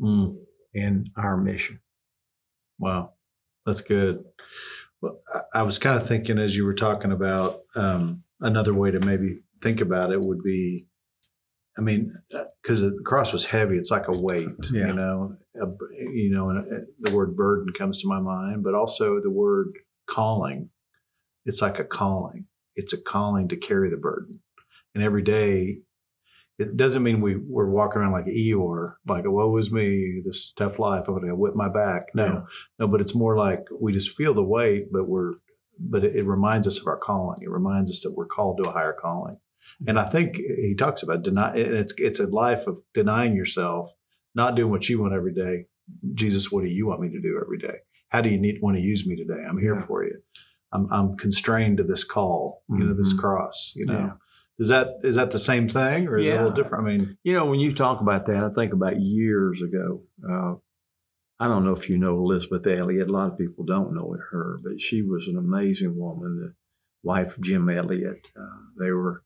Mm. 0.00 0.36
and 0.74 1.08
our 1.16 1.36
mission. 1.36 1.80
Wow, 2.78 3.12
that's 3.64 3.80
good. 3.80 4.24
Well, 5.00 5.20
I, 5.54 5.62
was 5.62 5.78
kind 5.78 6.00
of 6.00 6.06
thinking 6.06 6.38
as 6.38 6.54
you 6.56 6.64
were 6.64 6.74
talking 6.74 7.12
about 7.12 7.56
um, 7.74 8.24
another 8.40 8.74
way 8.74 8.90
to 8.90 9.00
maybe 9.00 9.40
think 9.62 9.80
about 9.80 10.12
it 10.12 10.20
would 10.20 10.42
be, 10.42 10.86
I 11.78 11.80
mean, 11.80 12.14
because 12.62 12.80
the 12.82 12.98
cross 13.04 13.32
was 13.32 13.46
heavy, 13.46 13.76
it's 13.78 13.90
like 13.90 14.08
a 14.08 14.18
weight, 14.22 14.48
Yeah. 14.70 14.88
you 14.88 14.94
know. 14.94 15.36
A, 15.54 15.66
you 15.98 16.30
know, 16.30 16.50
and 16.50 16.58
uh, 16.70 16.84
the 17.00 17.16
word 17.16 17.34
burden 17.36 17.72
comes 17.78 18.02
to 18.02 18.08
my 18.08 18.20
mind, 18.20 18.62
but 18.62 18.74
also 18.74 19.20
the 19.22 19.30
word 19.30 19.68
calling. 20.06 20.68
It's 21.46 21.62
like 21.62 21.78
a 21.78 21.84
calling. 21.84 22.46
It's 22.74 22.92
a 22.92 23.00
calling 23.00 23.48
to 23.48 23.56
carry 23.56 23.88
the 23.88 23.96
burden, 23.96 24.40
and 24.94 25.02
every 25.02 25.22
day. 25.22 25.78
It 26.58 26.76
doesn't 26.76 27.02
mean 27.02 27.20
we, 27.20 27.36
we're 27.36 27.68
walking 27.68 28.00
around 28.00 28.12
like 28.12 28.24
Eeyore, 28.26 28.94
like, 29.06 29.24
woe 29.26 29.56
is 29.58 29.70
me, 29.70 30.22
this 30.24 30.52
tough 30.56 30.78
life, 30.78 31.04
I'm 31.06 31.14
going 31.16 31.26
to 31.28 31.34
whip 31.36 31.54
my 31.54 31.68
back. 31.68 32.08
No, 32.14 32.24
Yeah. 32.24 32.40
no, 32.78 32.88
but 32.88 33.00
it's 33.02 33.14
more 33.14 33.36
like 33.36 33.66
we 33.78 33.92
just 33.92 34.16
feel 34.16 34.32
the 34.32 34.42
weight, 34.42 34.90
but 34.90 35.06
we're, 35.06 35.34
but 35.78 36.02
it, 36.04 36.16
it 36.16 36.22
reminds 36.24 36.66
us 36.66 36.80
of 36.80 36.86
our 36.86 36.96
calling. 36.96 37.40
It 37.42 37.50
reminds 37.50 37.90
us 37.90 38.00
that 38.00 38.14
we're 38.16 38.26
called 38.26 38.58
to 38.62 38.70
a 38.70 38.72
higher 38.72 38.96
calling. 38.98 39.36
And 39.86 39.98
I 39.98 40.08
think 40.08 40.36
he 40.36 40.74
talks 40.78 41.02
about 41.02 41.22
deny. 41.22 41.50
and 41.50 41.74
It's 41.74 41.92
it's 41.98 42.20
a 42.20 42.26
life 42.26 42.66
of 42.66 42.78
denying 42.94 43.34
yourself, 43.36 43.92
not 44.34 44.54
doing 44.54 44.70
what 44.70 44.88
you 44.88 45.00
want 45.02 45.12
every 45.12 45.34
day. 45.34 45.66
Jesus, 46.14 46.50
what 46.50 46.62
do 46.62 46.68
you 46.70 46.86
want 46.86 47.00
me 47.02 47.10
to 47.10 47.20
do 47.20 47.38
every 47.42 47.58
day? 47.58 47.78
How 48.08 48.22
do 48.22 48.30
you 48.30 48.38
need 48.40 48.60
want 48.62 48.76
to 48.78 48.82
use 48.82 49.06
me 49.06 49.16
today? 49.16 49.42
I'm 49.46 49.58
here 49.58 49.74
Yeah. 49.74 49.84
for 49.84 50.04
you. 50.04 50.22
I'm 50.72 50.90
I'm 50.90 51.16
constrained 51.18 51.76
to 51.78 51.82
this 51.84 52.04
call, 52.04 52.62
you 52.70 52.78
know, 52.78 52.94
this 52.94 53.12
Mhm. 53.12 53.18
cross, 53.18 53.74
you 53.76 53.84
know. 53.86 53.92
Yeah. 53.98 54.12
Is 54.58 54.68
that 54.68 54.88
is 55.02 55.16
that 55.16 55.30
the 55.32 55.38
same 55.38 55.68
thing, 55.68 56.08
or 56.08 56.16
is 56.16 56.26
it 56.26 56.30
a 56.30 56.42
little 56.44 56.56
different? 56.62 56.86
I 56.86 56.90
mean, 56.90 57.18
You 57.24 57.34
know, 57.34 57.44
when 57.44 57.60
you 57.60 57.74
talk 57.74 58.00
about 58.00 58.26
that, 58.26 58.42
I 58.42 58.48
think 58.50 58.72
about 58.72 59.00
years 59.00 59.60
ago. 59.62 60.02
Uh, 60.28 60.54
I 61.38 61.48
don't 61.48 61.64
know 61.66 61.72
if 61.74 61.90
you 61.90 61.98
know 61.98 62.16
Elisabeth 62.16 62.66
Elliot. 62.66 63.08
A 63.08 63.12
lot 63.12 63.30
of 63.32 63.38
people 63.38 63.64
don't 63.64 63.94
know 63.94 64.16
her, 64.30 64.58
but 64.62 64.80
she 64.80 65.02
was 65.02 65.28
an 65.28 65.36
amazing 65.36 65.98
woman, 65.98 66.36
the 66.36 66.54
wife 67.02 67.36
of 67.36 67.42
Jim 67.42 67.68
Elliot. 67.68 68.28
Uh, 68.34 68.60
they 68.80 68.90
were 68.90 69.22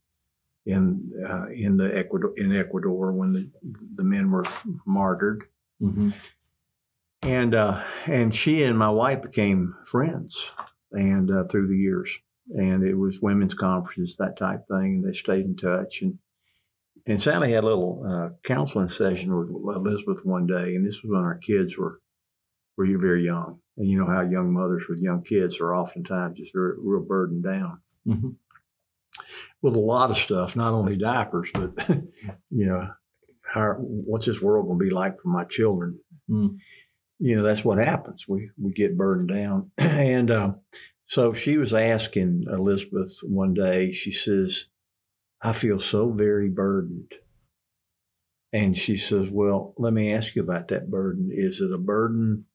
in 0.66 1.12
uh, 1.24 1.46
in 1.50 1.76
the 1.76 1.96
Ecuador 1.96 2.32
in 2.36 2.54
Ecuador 2.54 3.12
when 3.12 3.32
the 3.32 3.48
the 3.94 4.02
men 4.04 4.32
were 4.32 4.44
martyred, 4.84 5.44
and 7.22 7.54
uh, 7.54 7.84
and 8.06 8.34
she 8.34 8.64
and 8.64 8.76
my 8.76 8.90
wife 8.90 9.22
became 9.22 9.76
friends, 9.86 10.50
and 10.90 11.30
uh, 11.30 11.44
through 11.44 11.68
the 11.68 11.76
years, 11.76 12.18
and 12.56 12.82
it 12.84 12.94
was 12.94 13.20
women's 13.22 13.54
conferences 13.54 14.16
that 14.18 14.36
type 14.36 14.66
thing, 14.68 15.02
and 15.02 15.04
they 15.04 15.12
stayed 15.12 15.44
in 15.44 15.56
touch 15.56 16.02
and. 16.02 16.18
And 17.06 17.20
Sally 17.20 17.50
had 17.52 17.64
a 17.64 17.66
little 17.66 18.04
uh, 18.06 18.28
counseling 18.44 18.90
session 18.90 19.34
with 19.34 19.48
Elisabeth 19.48 20.20
one 20.24 20.46
day, 20.46 20.74
and 20.76 20.86
this 20.86 21.02
was 21.02 21.10
when 21.10 21.22
our 21.22 21.38
kids 21.38 21.78
were 21.78 21.98
were 22.76 22.86
very 22.98 23.24
young. 23.24 23.58
And 23.78 23.88
you 23.88 23.98
know 23.98 24.06
how 24.06 24.20
young 24.20 24.52
mothers 24.52 24.82
with 24.86 24.98
young 24.98 25.22
kids 25.22 25.60
are 25.60 25.74
oftentimes 25.74 26.38
just 26.38 26.54
real, 26.54 26.74
real 26.78 27.00
burdened 27.02 27.42
down 27.42 27.80
Mhm. 28.06 28.36
with 29.62 29.74
a 29.76 29.80
lot 29.80 30.10
of 30.10 30.16
stuff, 30.18 30.56
not 30.56 30.74
only 30.74 30.94
diapers, 30.96 31.48
but 31.54 31.72
you 32.50 32.66
know, 32.66 32.90
how, 33.42 33.72
what's 33.78 34.26
this 34.26 34.42
world 34.42 34.66
going 34.66 34.78
to 34.78 34.84
be 34.84 34.90
like 34.90 35.20
for 35.22 35.28
my 35.28 35.44
children? 35.44 35.98
Mm. 36.28 36.58
You 37.18 37.36
know, 37.36 37.42
that's 37.42 37.64
what 37.64 37.78
happens. 37.78 38.26
We 38.28 38.50
we 38.60 38.72
get 38.72 38.96
burdened 38.98 39.30
down, 39.30 39.70
and 39.78 40.30
uh, 40.30 40.52
so 41.10 41.34
she 41.34 41.56
was 41.58 41.74
asking 41.74 42.44
Elisabeth 42.48 43.18
one 43.24 43.52
day. 43.52 43.90
She 43.90 44.12
says, 44.12 44.68
"I 45.42 45.52
feel 45.52 45.80
so 45.80 46.12
very 46.12 46.48
burdened." 46.48 47.12
And 48.52 48.76
she 48.76 48.96
says, 48.96 49.28
Well, 49.30 49.74
let 49.76 49.92
me 49.92 50.12
ask 50.12 50.34
you 50.34 50.42
about 50.42 50.68
that 50.68 50.90
burden. 50.90 51.30
Is 51.32 51.60
it 51.60 51.72
a 51.72 51.78
burden 51.78 52.46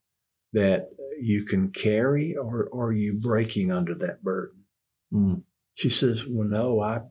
that 0.53 0.89
you 1.19 1.45
can 1.45 1.69
carry, 1.71 2.35
or, 2.35 2.67
or 2.71 2.87
are 2.87 2.93
you 2.93 3.13
breaking 3.13 3.71
under 3.71 3.95
that 3.95 4.23
burden? 4.23 4.63
Mm. 5.13 5.43
She 5.75 5.89
says, 5.89 6.25
Well, 6.27 6.47
no, 6.47 6.81
I, 6.81 7.01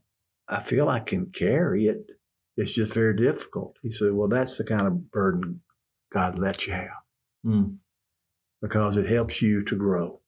I 0.48 0.60
feel 0.60 0.88
I 0.88 1.00
can 1.00 1.26
carry 1.26 1.86
it. 1.86 2.10
It's 2.56 2.72
just 2.72 2.92
very 2.92 3.16
difficult. 3.16 3.78
He 3.82 3.90
said, 3.90 4.12
Well, 4.12 4.28
that's 4.28 4.58
the 4.58 4.64
kind 4.64 4.86
of 4.86 5.10
burden 5.10 5.60
God 6.12 6.38
lets 6.38 6.66
you 6.66 6.72
have 6.72 7.02
Mm. 7.46 7.76
because 8.62 8.96
it 8.96 9.06
helps 9.06 9.42
you 9.42 9.62
to 9.64 9.76
grow. 9.76 10.20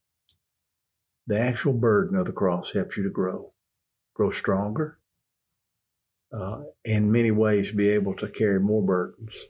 The 1.26 1.38
actual 1.38 1.72
burden 1.72 2.16
of 2.16 2.26
the 2.26 2.32
cross 2.32 2.72
helps 2.72 2.96
you 2.96 3.02
to 3.02 3.10
grow, 3.10 3.52
grow 4.14 4.30
stronger, 4.30 4.98
uh, 6.32 6.62
in 6.84 7.10
many 7.10 7.30
ways, 7.30 7.72
be 7.72 7.88
able 7.88 8.14
to 8.16 8.28
carry 8.28 8.60
more 8.60 8.82
burdens. 8.82 9.46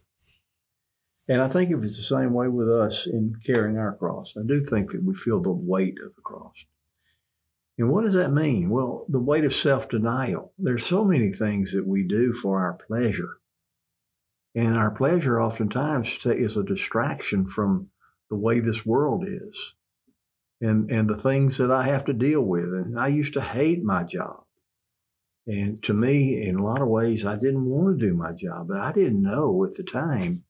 And 1.28 1.42
I 1.42 1.48
think 1.48 1.70
if 1.70 1.82
it's 1.82 1.96
the 1.96 2.02
same 2.02 2.32
way 2.32 2.48
with 2.48 2.70
us 2.70 3.06
in 3.06 3.34
carrying 3.44 3.76
our 3.76 3.94
cross, 3.94 4.34
I 4.38 4.46
do 4.46 4.62
think 4.62 4.92
that 4.92 5.02
we 5.02 5.14
feel 5.14 5.40
the 5.40 5.50
weight 5.50 5.98
of 6.04 6.14
the 6.14 6.22
cross. 6.22 6.54
And 7.78 7.90
what 7.90 8.04
does 8.04 8.14
that 8.14 8.32
mean? 8.32 8.70
Well, 8.70 9.04
the 9.08 9.18
weight 9.18 9.44
of 9.44 9.54
self 9.54 9.88
denial. 9.88 10.52
There's 10.58 10.86
so 10.86 11.04
many 11.04 11.30
things 11.30 11.72
that 11.72 11.86
we 11.86 12.04
do 12.04 12.32
for 12.32 12.60
our 12.60 12.74
pleasure. 12.74 13.38
And 14.54 14.76
our 14.76 14.90
pleasure 14.90 15.40
oftentimes 15.40 16.18
is 16.24 16.56
a 16.56 16.62
distraction 16.62 17.46
from 17.46 17.90
the 18.30 18.36
way 18.36 18.60
this 18.60 18.86
world 18.86 19.24
is 19.26 19.74
and, 20.60 20.90
and 20.90 21.08
the 21.08 21.16
things 21.16 21.58
that 21.58 21.70
I 21.70 21.84
have 21.84 22.04
to 22.06 22.12
deal 22.12 22.40
with. 22.40 22.64
And 22.64 22.98
I 22.98 23.08
used 23.08 23.34
to 23.34 23.42
hate 23.42 23.82
my 23.82 24.02
job. 24.02 24.44
And 25.46 25.82
to 25.84 25.94
me, 25.94 26.42
in 26.46 26.56
a 26.56 26.64
lot 26.64 26.82
of 26.82 26.88
ways, 26.88 27.24
I 27.24 27.36
didn't 27.36 27.66
want 27.66 27.98
to 27.98 28.06
do 28.06 28.14
my 28.14 28.32
job, 28.32 28.68
but 28.68 28.78
I 28.78 28.92
didn't 28.92 29.22
know 29.22 29.64
at 29.64 29.72
the 29.72 29.84
time 29.84 30.44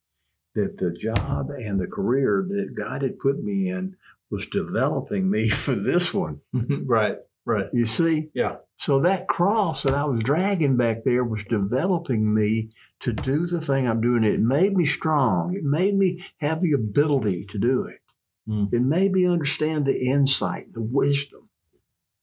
that 0.55 0.79
the 0.79 0.91
job 0.91 1.51
and 1.51 1.79
the 1.79 1.87
career 1.87 2.47
that 2.49 2.75
God 2.75 3.03
had 3.03 3.19
put 3.19 3.43
me 3.43 3.69
in 3.69 3.97
was 4.31 4.47
developing 4.47 5.31
me 5.31 5.49
for 5.51 5.75
this 5.75 6.15
one. 6.15 6.41
right, 6.87 7.19
right. 7.45 7.67
You 7.73 7.87
see? 7.87 8.31
Yeah. 8.35 8.57
So 8.79 9.01
that 9.01 9.29
cross 9.29 9.83
that 9.83 9.95
I 9.95 10.05
was 10.05 10.23
dragging 10.23 10.77
back 10.77 11.05
there 11.05 11.25
was 11.25 11.45
developing 11.45 12.35
me 12.35 12.71
to 13.01 13.13
do 13.13 13.47
the 13.47 13.61
thing 13.61 13.87
I'm 13.87 14.01
doing. 14.01 14.25
It 14.25 14.41
made 14.41 14.77
me 14.77 14.87
strong. 14.87 15.55
It 15.55 15.65
made 15.65 15.97
me 15.97 16.25
have 16.41 16.61
the 16.61 16.73
ability 16.73 17.47
to 17.51 17.59
do 17.59 17.85
it. 17.85 18.01
Mm. 18.49 18.73
It 18.73 18.83
made 18.83 19.13
me 19.13 19.27
understand 19.27 19.87
the 19.87 19.99
insight, 19.99 20.73
the 20.73 20.83
wisdom 20.83 21.49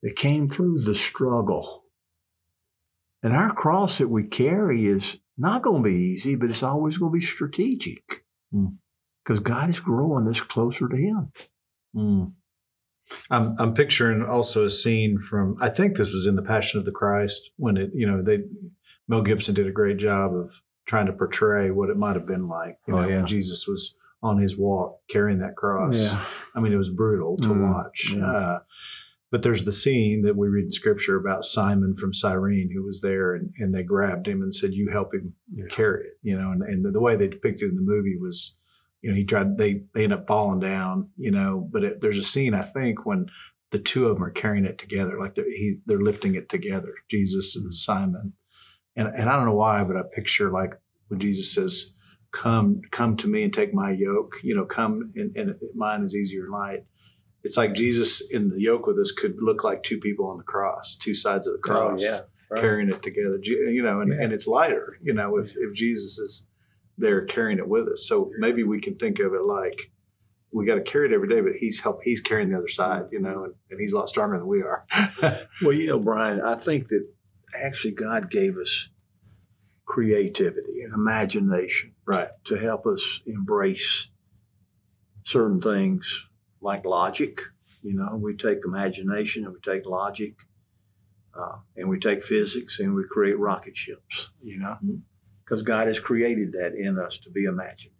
that 0.01 0.15
came 0.15 0.47
through 0.47 0.79
the 0.79 0.95
struggle. 0.95 1.83
And 3.21 3.33
our 3.33 3.53
cross 3.53 3.97
that 3.99 4.09
we 4.09 4.25
carry 4.25 4.85
is 4.85 5.17
not 5.37 5.61
going 5.63 5.83
to 5.83 5.89
be 5.89 5.95
easy, 5.95 6.35
but 6.35 6.49
it's 6.49 6.63
always 6.63 6.97
going 6.97 7.11
to 7.11 7.19
be 7.19 7.25
strategic 7.25 8.23
Mm. 8.53 8.77
because 9.25 9.39
God 9.39 9.69
is 9.71 9.79
growing 9.79 10.27
us 10.27 10.39
closer 10.39 10.87
to 10.87 10.95
Him. 10.95 11.31
Mm. 11.95 12.33
I'm 13.31 13.55
I'm 13.57 13.73
picturing 13.73 14.21
also 14.23 14.65
a 14.65 14.69
scene 14.69 15.17
from 15.17 15.57
I 15.59 15.69
think 15.69 15.97
this 15.97 16.11
was 16.13 16.27
in 16.27 16.35
the 16.35 16.43
Passion 16.43 16.77
of 16.79 16.85
the 16.85 16.91
Christ 16.91 17.49
when 17.57 17.75
it 17.77 17.89
you 17.95 18.05
know 18.05 18.21
they 18.21 18.39
Mel 19.07 19.23
Gibson 19.23 19.55
did 19.55 19.65
a 19.67 19.71
great 19.71 19.97
job 19.97 20.35
of 20.35 20.61
trying 20.85 21.07
to 21.07 21.13
portray 21.13 21.71
what 21.71 21.89
it 21.89 21.97
might 21.97 22.15
have 22.15 22.27
been 22.27 22.47
like 22.47 22.77
you 22.87 22.95
Oh, 22.95 23.01
know 23.01 23.07
yeah. 23.07 23.15
when 23.17 23.25
Jesus 23.25 23.67
was 23.67 23.97
on 24.23 24.39
his 24.41 24.57
walk 24.57 24.99
carrying 25.09 25.39
that 25.39 25.55
cross. 25.55 25.97
I 26.55 26.59
mean 26.59 26.73
it 26.73 26.77
was 26.77 26.89
brutal 26.89 27.37
to 27.37 27.49
Mm, 27.49 27.73
watch. 27.73 28.11
yeah. 28.15 28.25
Uh, 28.25 28.59
but 29.31 29.41
there's 29.41 29.65
the 29.65 29.71
scene 29.71 30.21
that 30.23 30.37
we 30.37 30.47
read 30.47 30.65
in 30.65 30.71
Scripture 30.71 31.17
about 31.17 31.43
Simon 31.43 31.95
from 31.95 32.13
Cyrene 32.13 32.69
who 32.73 32.83
was 32.83 33.01
there 33.01 33.33
and, 33.33 33.51
and 33.57 33.73
they 33.73 33.83
grabbed 33.83 34.27
him 34.27 34.41
and 34.41 34.53
said, 34.53 34.73
"You 34.73 34.89
help 34.91 35.13
him 35.13 35.33
Yeah. 35.51 35.65
carry 35.71 36.05
it," 36.05 36.17
you 36.21 36.37
know. 36.37 36.51
And, 36.51 36.61
and 36.63 36.85
the, 36.85 36.91
the 36.91 36.99
way 37.01 37.15
they 37.15 37.27
depicted 37.27 37.67
it 37.67 37.71
in 37.71 37.75
the 37.75 37.81
movie 37.81 38.15
was, 38.17 38.55
you 39.01 39.09
know, 39.09 39.15
he 39.15 39.25
tried. 39.25 39.57
They 39.57 39.83
they 39.93 40.03
end 40.03 40.13
up 40.13 40.27
falling 40.27 40.59
down, 40.59 41.09
you 41.17 41.31
know. 41.31 41.67
But 41.71 41.83
it, 41.83 42.01
there's 42.01 42.19
a 42.19 42.23
scene 42.23 42.53
I 42.53 42.61
think 42.61 43.05
when 43.07 43.25
the 43.71 43.79
two 43.79 44.07
of 44.07 44.15
them 44.15 44.23
are 44.23 44.29
carrying 44.29 44.65
it 44.65 44.77
together, 44.77 45.19
like 45.19 45.33
they're, 45.33 45.45
he, 45.49 45.79
they're 45.87 45.99
lifting 45.99 46.35
it 46.35 46.47
together, 46.47 46.93
Jesus 47.09 47.55
and 47.55 47.73
Simon. 47.73 48.33
And 48.95 49.07
and 49.07 49.29
I 49.31 49.35
don't 49.35 49.47
know 49.47 49.55
why, 49.55 49.83
but 49.83 49.97
I 49.97 50.03
picture 50.13 50.51
like 50.51 50.75
when 51.07 51.19
Jesus 51.19 51.51
says, 51.53 51.92
"Come, 52.33 52.81
come 52.91 53.15
to 53.17 53.27
me 53.27 53.43
and 53.43 53.53
take 53.53 53.73
my 53.73 53.91
yoke," 53.91 54.35
you 54.43 54.55
know, 54.55 54.65
come 54.65 55.11
and, 55.15 55.35
and 55.37 55.55
mine 55.75 56.03
is 56.03 56.15
easier 56.15 56.49
light. 56.49 56.83
It's 57.43 57.57
like 57.57 57.73
Jesus 57.73 58.21
in 58.31 58.49
the 58.49 58.61
yoke 58.61 58.87
with 58.87 58.97
us 58.97 59.11
could 59.11 59.35
look 59.41 59.63
like 59.63 59.83
two 59.83 59.99
people 59.99 60.27
on 60.27 60.37
the 60.37 60.43
cross, 60.43 60.95
two 60.95 61.13
sides 61.13 61.45
of 61.47 61.53
the 61.53 61.59
oh, 61.59 61.89
cross 61.89 62.03
carrying 62.59 62.89
it 62.89 63.01
together, 63.01 63.39
you 63.43 63.81
know, 63.83 64.01
and, 64.01 64.11
Yeah. 64.11 64.23
and 64.23 64.33
it's 64.33 64.47
lighter, 64.47 64.97
you 65.01 65.13
know, 65.13 65.37
if, 65.37 65.55
if 65.57 65.73
Jesus 65.73 66.17
is 66.19 66.47
there 66.97 67.25
carrying 67.25 67.57
it 67.57 67.67
with 67.67 67.87
us. 67.87 68.07
So 68.07 68.31
maybe 68.37 68.63
we 68.63 68.79
can 68.79 68.95
think 68.95 69.19
of 69.19 69.33
it 69.33 69.41
like 69.43 69.91
we 70.51 70.65
got 70.65 70.75
to 70.75 70.81
carry 70.81 71.07
it 71.09 71.13
every 71.13 71.27
day, 71.27 71.41
but 71.41 71.53
he's 71.59 71.79
help, 71.81 72.01
he's 72.03 72.21
carrying 72.21 72.51
the 72.51 72.57
other 72.57 72.67
side, 72.67 73.05
you 73.11 73.19
know, 73.19 73.45
and, 73.45 73.55
and 73.71 73.79
he's 73.79 73.93
a 73.93 73.97
lot 73.97 74.07
stronger 74.09 74.37
than 74.37 74.47
we 74.47 74.61
are. 74.61 74.85
Well, 75.63 75.73
you 75.73 75.87
know, 75.87 75.99
Bryan, 75.99 76.41
I 76.41 76.55
think 76.55 76.89
that 76.89 77.07
actually 77.59 77.91
God 77.91 78.29
gave 78.29 78.57
us 78.57 78.89
creativity 79.85 80.81
and 80.81 80.93
imagination 80.93 81.93
right. 82.05 82.29
to 82.45 82.57
help 82.57 82.85
us 82.85 83.21
embrace 83.25 84.09
certain 85.23 85.61
things 85.61 86.25
like 86.61 86.85
logic. 86.85 87.39
You 87.81 87.95
know, 87.95 88.15
we 88.15 88.35
take 88.35 88.59
imagination 88.65 89.45
and 89.45 89.53
we 89.53 89.59
take 89.59 89.85
logic 89.85 90.35
uh, 91.37 91.57
and 91.75 91.89
we 91.89 91.99
take 91.99 92.23
physics 92.23 92.79
and 92.79 92.95
we 92.95 93.03
create 93.09 93.37
rocket 93.37 93.75
ships, 93.75 94.29
you 94.41 94.59
know, 94.59 94.77
because 95.43 95.63
God 95.63 95.87
has 95.87 95.99
created 95.99 96.53
that 96.53 96.73
in 96.75 96.97
us 96.97 97.17
to 97.19 97.29
be 97.29 97.45
imaginative. 97.45 97.91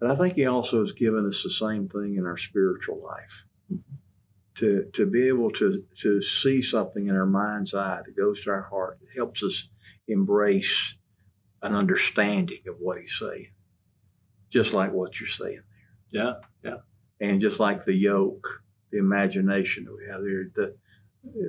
But 0.00 0.10
I 0.10 0.16
think 0.16 0.34
He 0.34 0.46
also 0.46 0.80
has 0.80 0.92
given 0.92 1.26
us 1.26 1.42
the 1.42 1.50
same 1.50 1.88
thing 1.88 2.16
in 2.16 2.26
our 2.26 2.36
spiritual 2.36 3.02
life. 3.02 3.44
To, 4.56 4.86
to 4.94 5.06
be 5.06 5.28
able 5.28 5.52
to, 5.52 5.84
to 6.00 6.20
see 6.20 6.62
something 6.62 7.06
in 7.06 7.14
our 7.14 7.26
mind's 7.26 7.74
eye 7.74 8.00
that 8.04 8.16
goes 8.16 8.42
to 8.42 8.50
our 8.50 8.62
heart, 8.62 8.98
that 9.00 9.16
helps 9.16 9.44
us 9.44 9.68
embrace 10.08 10.94
an 11.62 11.74
understanding 11.74 12.60
of 12.68 12.76
what 12.80 12.98
He's 12.98 13.18
saying, 13.18 13.52
just 14.50 14.72
like 14.72 14.92
what 14.92 15.20
you're 15.20 15.28
saying. 15.28 15.60
There. 16.12 16.24
Yeah. 16.24 16.32
Yeah. 16.70 16.76
And 17.20 17.40
just 17.40 17.60
like 17.60 17.84
the 17.84 17.94
yoke, 17.94 18.62
the 18.90 18.98
imagination 18.98 19.84
that 19.84 19.96
we 19.96 20.06
have 20.10 20.22
there, 20.22 20.44
the 20.54 20.76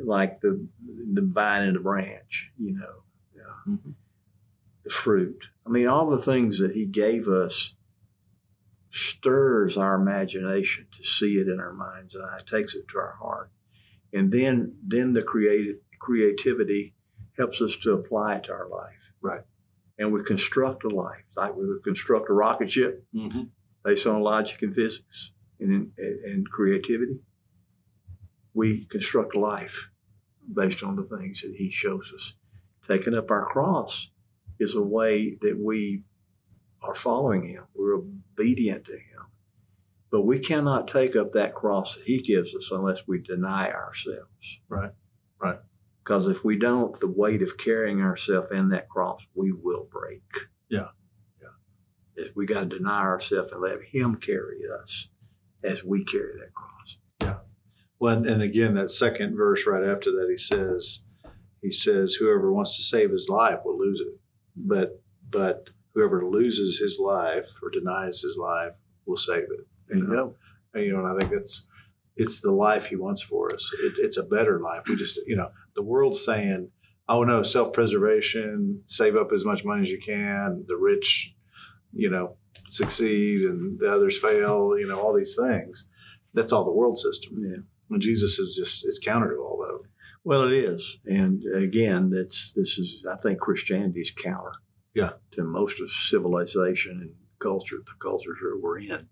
like 0.04 0.42
the 0.42 0.68
the 1.14 1.22
vine 1.22 1.64
and 1.64 1.76
the 1.76 1.80
branch, 1.80 2.52
you 2.58 2.74
know, 2.74 3.04
yeah, 3.36 3.74
Mhm. 3.74 3.94
the 4.84 4.90
fruit. 4.90 5.44
I 5.66 5.70
mean, 5.70 5.88
all 5.88 6.10
the 6.10 6.18
things 6.22 6.60
that 6.60 6.72
He 6.72 6.86
gave 6.86 7.28
us 7.28 7.76
stirs 8.92 9.78
our 9.78 9.96
imagination 9.96 10.88
to 10.98 11.04
see 11.04 11.36
it 11.40 11.48
in 11.48 11.60
our 11.60 11.72
mind's 11.74 12.16
eye, 12.16 12.38
takes 12.46 12.74
it 12.76 12.88
to 12.90 12.98
our 12.98 13.14
heart, 13.14 13.52
and 14.12 14.32
then 14.32 14.76
then 14.84 15.14
the 15.14 15.24
creative 15.24 15.78
creativity 16.00 16.96
helps 17.40 17.62
us 17.62 17.76
to 17.78 17.94
apply 17.94 18.36
it 18.36 18.44
to 18.44 18.52
our 18.52 18.68
life. 18.70 19.14
Right. 19.22 19.42
And 19.98 20.14
we 20.14 20.24
construct 20.24 20.84
a 20.84 20.90
life 20.90 21.24
like 21.36 21.56
we 21.56 21.66
would 21.66 21.84
construct 21.84 22.30
a 22.30 22.34
rocket 22.34 22.70
ship 22.72 23.06
Mm-hmm. 23.16 23.44
based 23.84 24.06
on 24.06 24.22
logic 24.22 24.62
and 24.62 24.76
physics 24.76 25.32
and, 25.60 25.92
and 25.98 26.48
creativity. 26.50 27.20
We 28.54 28.86
construct 28.86 29.36
life 29.36 29.90
based 30.54 30.84
on 30.84 30.96
the 30.96 31.04
things 31.18 31.42
that 31.42 31.56
he 31.58 31.72
shows 31.72 32.12
us. 32.16 32.34
Taking 32.88 33.14
up 33.16 33.30
our 33.32 33.46
cross 33.46 34.10
is 34.60 34.76
a 34.76 34.82
way 34.82 35.36
that 35.42 35.58
we 35.60 36.04
are 36.82 36.96
following 36.96 37.46
Him. 37.46 37.66
We're 37.76 37.96
obedient 37.96 38.86
to 38.86 38.94
Him. 38.94 39.28
But 40.12 40.22
we 40.22 40.40
cannot 40.40 40.88
take 40.88 41.16
up 41.16 41.34
that 41.34 41.54
cross 41.54 41.96
that 41.96 42.06
He 42.06 42.22
gives 42.22 42.56
us 42.56 42.70
unless 42.72 43.02
we 43.08 43.22
deny 43.22 43.70
ourselves. 43.72 44.60
Right. 44.68 44.92
Right. 45.40 45.60
Because 46.10 46.28
if 46.28 46.44
we 46.44 46.58
don't, 46.58 47.00
the 47.00 47.08
weight 47.08 47.44
of 47.44 47.56
carrying 47.60 48.02
ourselves 48.02 48.50
in 48.50 48.70
that 48.70 48.90
cross, 48.90 49.22
we 49.36 49.52
will 49.52 49.88
break. 49.92 50.24
Yeah. 50.68 50.88
Yeah. 51.40 51.50
Is 52.16 52.32
we 52.36 52.48
got 52.48 52.62
to 52.62 52.78
deny 52.78 53.02
ourselves 53.02 53.52
and 53.52 53.62
let 53.62 53.78
Him 53.92 54.16
carry 54.16 54.62
us 54.82 55.10
as 55.64 55.84
we 55.84 56.04
carry 56.04 56.34
that 56.40 56.56
cross. 56.56 56.98
Yeah. 57.22 57.36
Well, 58.00 58.18
and, 58.18 58.26
and 58.26 58.42
again, 58.42 58.74
that 58.74 58.90
second 58.90 59.38
verse 59.38 59.68
right 59.68 59.88
after 59.88 60.10
that, 60.14 60.26
he 60.32 60.38
says, 60.38 61.02
he 61.62 61.70
says, 61.70 62.16
whoever 62.16 62.52
wants 62.52 62.76
to 62.78 62.82
save 62.82 63.12
his 63.12 63.30
life 63.30 63.60
will 63.64 63.78
lose 63.78 64.02
it, 64.02 64.20
but 64.56 65.04
but 65.30 65.70
whoever 65.94 66.28
loses 66.28 66.80
his 66.80 66.98
life 67.00 67.52
or 67.62 67.70
denies 67.70 68.22
his 68.22 68.36
life 68.36 68.78
will 69.06 69.16
save 69.16 69.44
it. 69.44 69.68
There 69.88 69.98
you 70.00 70.08
go. 70.08 70.36
And, 70.74 70.86
you 70.86 70.92
know, 70.92 71.06
and 71.06 71.16
I 71.16 71.20
think 71.20 71.40
it's 71.40 71.68
it's 72.20 72.42
the 72.42 72.52
life 72.52 72.88
he 72.88 72.96
wants 72.96 73.22
for 73.22 73.54
us. 73.54 73.72
It, 73.80 73.94
it's 74.00 74.18
a 74.18 74.24
better 74.24 74.60
life. 74.60 74.84
We 74.90 74.98
just, 74.98 75.18
you 75.26 75.38
know, 75.38 75.52
the 75.80 75.84
world's 75.84 76.26
saying, 76.26 76.72
oh 77.08 77.24
no, 77.24 77.42
self 77.42 77.72
preservation, 77.72 78.82
save 78.86 79.16
up 79.16 79.32
as 79.34 79.46
much 79.46 79.64
money 79.64 79.84
as 79.84 79.92
you 79.92 80.02
can. 80.02 80.66
The 80.68 80.76
rich, 80.76 81.34
you 81.94 82.10
know, 82.10 82.36
succeed 82.70 83.44
and 83.44 83.80
the 83.80 83.90
others 83.90 84.20
fail. 84.20 84.78
You 84.78 84.88
know, 84.88 85.00
all 85.00 85.16
these 85.16 85.38
things. 85.40 85.88
That's 86.34 86.52
all 86.52 86.66
the 86.66 86.72
world 86.72 86.98
system. 86.98 87.42
Yeah. 87.42 87.62
And 87.90 88.02
Jesus 88.02 88.38
is 88.40 88.58
just 88.58 88.86
it's 88.86 89.00
counter 89.00 89.30
to 89.30 89.38
all 89.42 89.58
that. 89.60 89.88
Well, 90.26 90.44
it 90.44 90.54
is, 90.54 90.98
and 91.06 91.42
again, 91.56 92.10
that's 92.10 92.52
this 92.52 92.78
is 92.78 93.06
I 93.10 93.16
think 93.16 93.40
Christianity's 93.40 94.12
counter, 94.12 94.52
Yeah. 94.94 95.12
to 95.32 95.44
most 95.46 95.80
of 95.80 95.90
civilization 95.90 97.00
and 97.02 97.14
culture, 97.40 97.78
the 97.86 97.94
cultures 98.02 98.38
that 98.42 98.60
we're 98.62 98.80
in, 98.80 99.08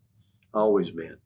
always 0.54 0.92
been. 0.92 1.20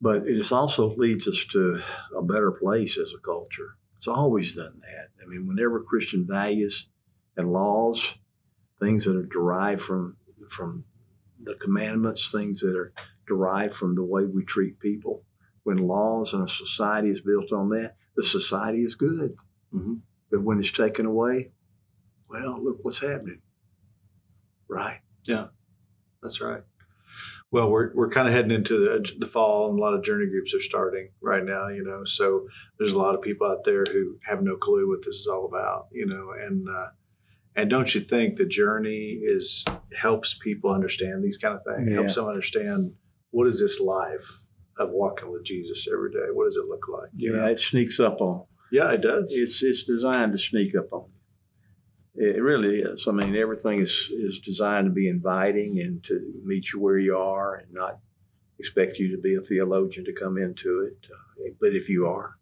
But 0.00 0.26
it 0.26 0.50
also 0.50 0.92
leads 0.96 1.28
us 1.28 1.44
to 1.52 1.80
a 2.18 2.22
better 2.22 2.50
place 2.50 2.98
as 2.98 3.14
a 3.16 3.20
culture. 3.20 3.76
It's 4.02 4.08
always 4.08 4.52
done 4.52 4.80
that. 4.80 5.10
I 5.22 5.28
mean, 5.28 5.46
whenever 5.46 5.80
Christian 5.80 6.26
values 6.26 6.88
and 7.36 7.52
laws, 7.52 8.16
things 8.80 9.04
that 9.04 9.16
are 9.16 9.22
derived 9.22 9.80
from 9.80 10.16
from 10.48 10.86
the 11.40 11.54
commandments, 11.54 12.28
things 12.32 12.58
that 12.62 12.76
are 12.76 12.92
derived 13.28 13.74
from 13.74 13.94
the 13.94 14.02
way 14.02 14.26
we 14.26 14.44
treat 14.44 14.80
people, 14.80 15.22
when 15.62 15.76
laws 15.76 16.32
and 16.32 16.42
a 16.42 16.48
society 16.48 17.10
is 17.10 17.20
built 17.20 17.52
on 17.52 17.68
that, 17.68 17.94
the 18.16 18.24
society 18.24 18.82
is 18.82 18.96
good. 18.96 19.36
Mhm. 19.72 20.00
But 20.32 20.42
when 20.42 20.58
it's 20.58 20.72
taken 20.72 21.06
away, 21.06 21.52
well, 22.28 22.60
look 22.60 22.78
what's 22.82 22.98
happening. 22.98 23.40
Right. 24.66 24.98
Yeah, 25.28 25.50
that's 26.20 26.40
right. 26.40 26.64
Well, 27.52 27.68
we're, 27.68 27.94
we're 27.94 28.08
kind 28.08 28.26
of 28.26 28.32
heading 28.32 28.50
into 28.50 28.78
the, 28.78 29.06
the 29.18 29.26
fall, 29.26 29.68
and 29.68 29.78
a 29.78 29.82
lot 29.82 29.92
of 29.92 30.02
journey 30.02 30.26
groups 30.26 30.54
are 30.54 30.60
starting 30.60 31.10
right 31.20 31.44
now. 31.44 31.68
You 31.68 31.84
know, 31.84 32.04
so 32.04 32.46
there's 32.78 32.92
a 32.92 32.98
lot 32.98 33.14
of 33.14 33.20
people 33.20 33.46
out 33.46 33.64
there 33.64 33.84
who 33.92 34.16
have 34.24 34.42
no 34.42 34.56
clue 34.56 34.88
what 34.88 35.04
this 35.04 35.16
is 35.16 35.26
all 35.26 35.44
about. 35.44 35.88
You 35.92 36.06
know, 36.06 36.32
and 36.32 36.66
uh, 36.66 36.88
and 37.54 37.68
don't 37.68 37.94
you 37.94 38.00
think 38.00 38.36
the 38.36 38.46
journey 38.46 39.20
is 39.22 39.66
helps 40.00 40.32
people 40.32 40.70
understand 40.70 41.22
these 41.22 41.36
kind 41.36 41.54
of 41.54 41.60
things? 41.62 41.90
Yeah. 41.90 41.96
Helps 41.96 42.14
them 42.14 42.26
understand 42.26 42.94
what 43.30 43.46
is 43.46 43.60
this 43.60 43.78
life 43.78 44.44
of 44.78 44.88
walking 44.90 45.30
with 45.30 45.44
Jesus 45.44 45.86
every 45.92 46.10
day? 46.10 46.32
What 46.32 46.46
does 46.46 46.56
it 46.56 46.66
look 46.66 46.88
like? 46.88 47.10
Yeah, 47.14 47.32
know? 47.32 47.46
it 47.48 47.60
sneaks 47.60 48.00
up 48.00 48.22
on. 48.22 48.46
yeah, 48.70 48.90
it 48.92 49.02
does. 49.02 49.30
It's 49.30 49.62
it's 49.62 49.84
designed 49.84 50.32
to 50.32 50.38
sneak 50.38 50.74
up 50.74 50.90
on. 50.90 51.10
It 52.14 52.42
really 52.42 52.80
is. 52.80 53.06
I 53.08 53.12
mean, 53.12 53.34
everything 53.36 53.80
is 53.80 54.10
is 54.12 54.38
designed 54.38 54.86
to 54.86 54.92
be 54.92 55.08
inviting 55.08 55.80
and 55.80 56.04
to 56.04 56.20
meet 56.44 56.72
you 56.72 56.80
where 56.80 56.98
you 56.98 57.16
are, 57.16 57.54
and 57.54 57.72
not 57.72 57.98
expect 58.58 58.98
you 58.98 59.10
to 59.16 59.20
be 59.20 59.34
a 59.34 59.40
theologian 59.40 60.04
to 60.04 60.12
come 60.12 60.36
into 60.36 60.80
it. 60.82 61.06
Uh, 61.10 61.50
but 61.60 61.74
if 61.74 61.88
you 61.88 62.06
are, 62.06 62.36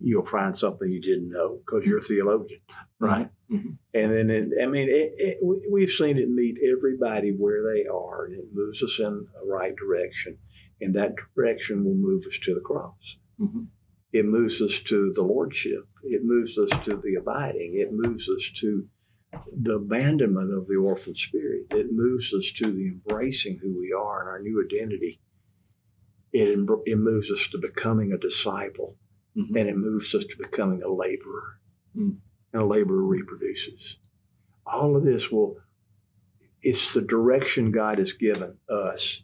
you'll 0.00 0.26
find 0.26 0.56
something 0.56 0.90
you 0.92 1.00
didn't 1.00 1.30
know 1.30 1.58
because 1.64 1.84
you're 1.86 1.98
a 1.98 2.02
theologian, 2.02 2.60
right? 3.00 3.30
Mhm. 3.50 3.78
And 3.94 4.12
then, 4.12 4.30
it, 4.30 4.48
I 4.62 4.66
mean, 4.66 4.88
it, 4.88 5.14
it, 5.16 5.38
we- 5.42 5.66
we've 5.72 5.90
seen 5.90 6.18
it 6.18 6.28
meet 6.28 6.58
everybody 6.62 7.30
where 7.30 7.62
they 7.72 7.86
are, 7.86 8.26
and 8.26 8.34
it 8.34 8.48
moves 8.52 8.82
us 8.82 8.98
in 9.00 9.26
the 9.40 9.46
right 9.46 9.74
direction. 9.74 10.38
And 10.80 10.94
that 10.94 11.14
direction 11.34 11.84
will 11.84 11.94
move 11.94 12.26
us 12.28 12.38
to 12.42 12.54
the 12.54 12.60
cross. 12.60 13.16
Mhm. 13.40 13.68
It 14.12 14.26
moves 14.26 14.60
us 14.60 14.78
to 14.80 15.10
the 15.14 15.22
lordship. 15.22 15.86
It 16.02 16.22
moves 16.22 16.58
us 16.58 16.70
to 16.84 16.96
the 16.96 17.14
abiding. 17.14 17.76
It 17.76 17.92
moves 17.92 18.28
us 18.28 18.50
to 18.60 18.88
the 19.52 19.74
abandonment 19.74 20.52
of 20.52 20.66
the 20.68 20.76
orphan 20.76 21.14
spirit. 21.14 21.66
It 21.70 21.92
moves 21.92 22.32
us 22.32 22.52
to 22.56 22.70
the 22.70 22.86
embracing 22.88 23.58
who 23.58 23.78
we 23.78 23.92
are 23.92 24.20
and 24.20 24.28
our 24.28 24.40
new 24.40 24.62
identity. 24.64 25.20
It, 26.32 26.58
it 26.86 26.96
moves 26.98 27.30
us 27.30 27.48
to 27.48 27.58
becoming 27.58 28.12
a 28.12 28.18
disciple, 28.18 28.96
Mhm. 29.36 29.58
and 29.60 29.68
it 29.68 29.76
moves 29.76 30.14
us 30.14 30.24
to 30.24 30.36
becoming 30.36 30.82
a 30.82 30.88
laborer. 30.88 31.60
Mm. 31.96 32.18
And 32.52 32.62
a 32.62 32.66
laborer 32.66 33.02
reproduces. 33.02 33.98
All 34.66 34.96
of 34.96 35.04
this 35.04 35.30
will, 35.30 35.56
it's 36.62 36.94
the 36.94 37.02
direction 37.02 37.70
God 37.70 37.98
has 37.98 38.12
given 38.12 38.58
us 38.68 39.22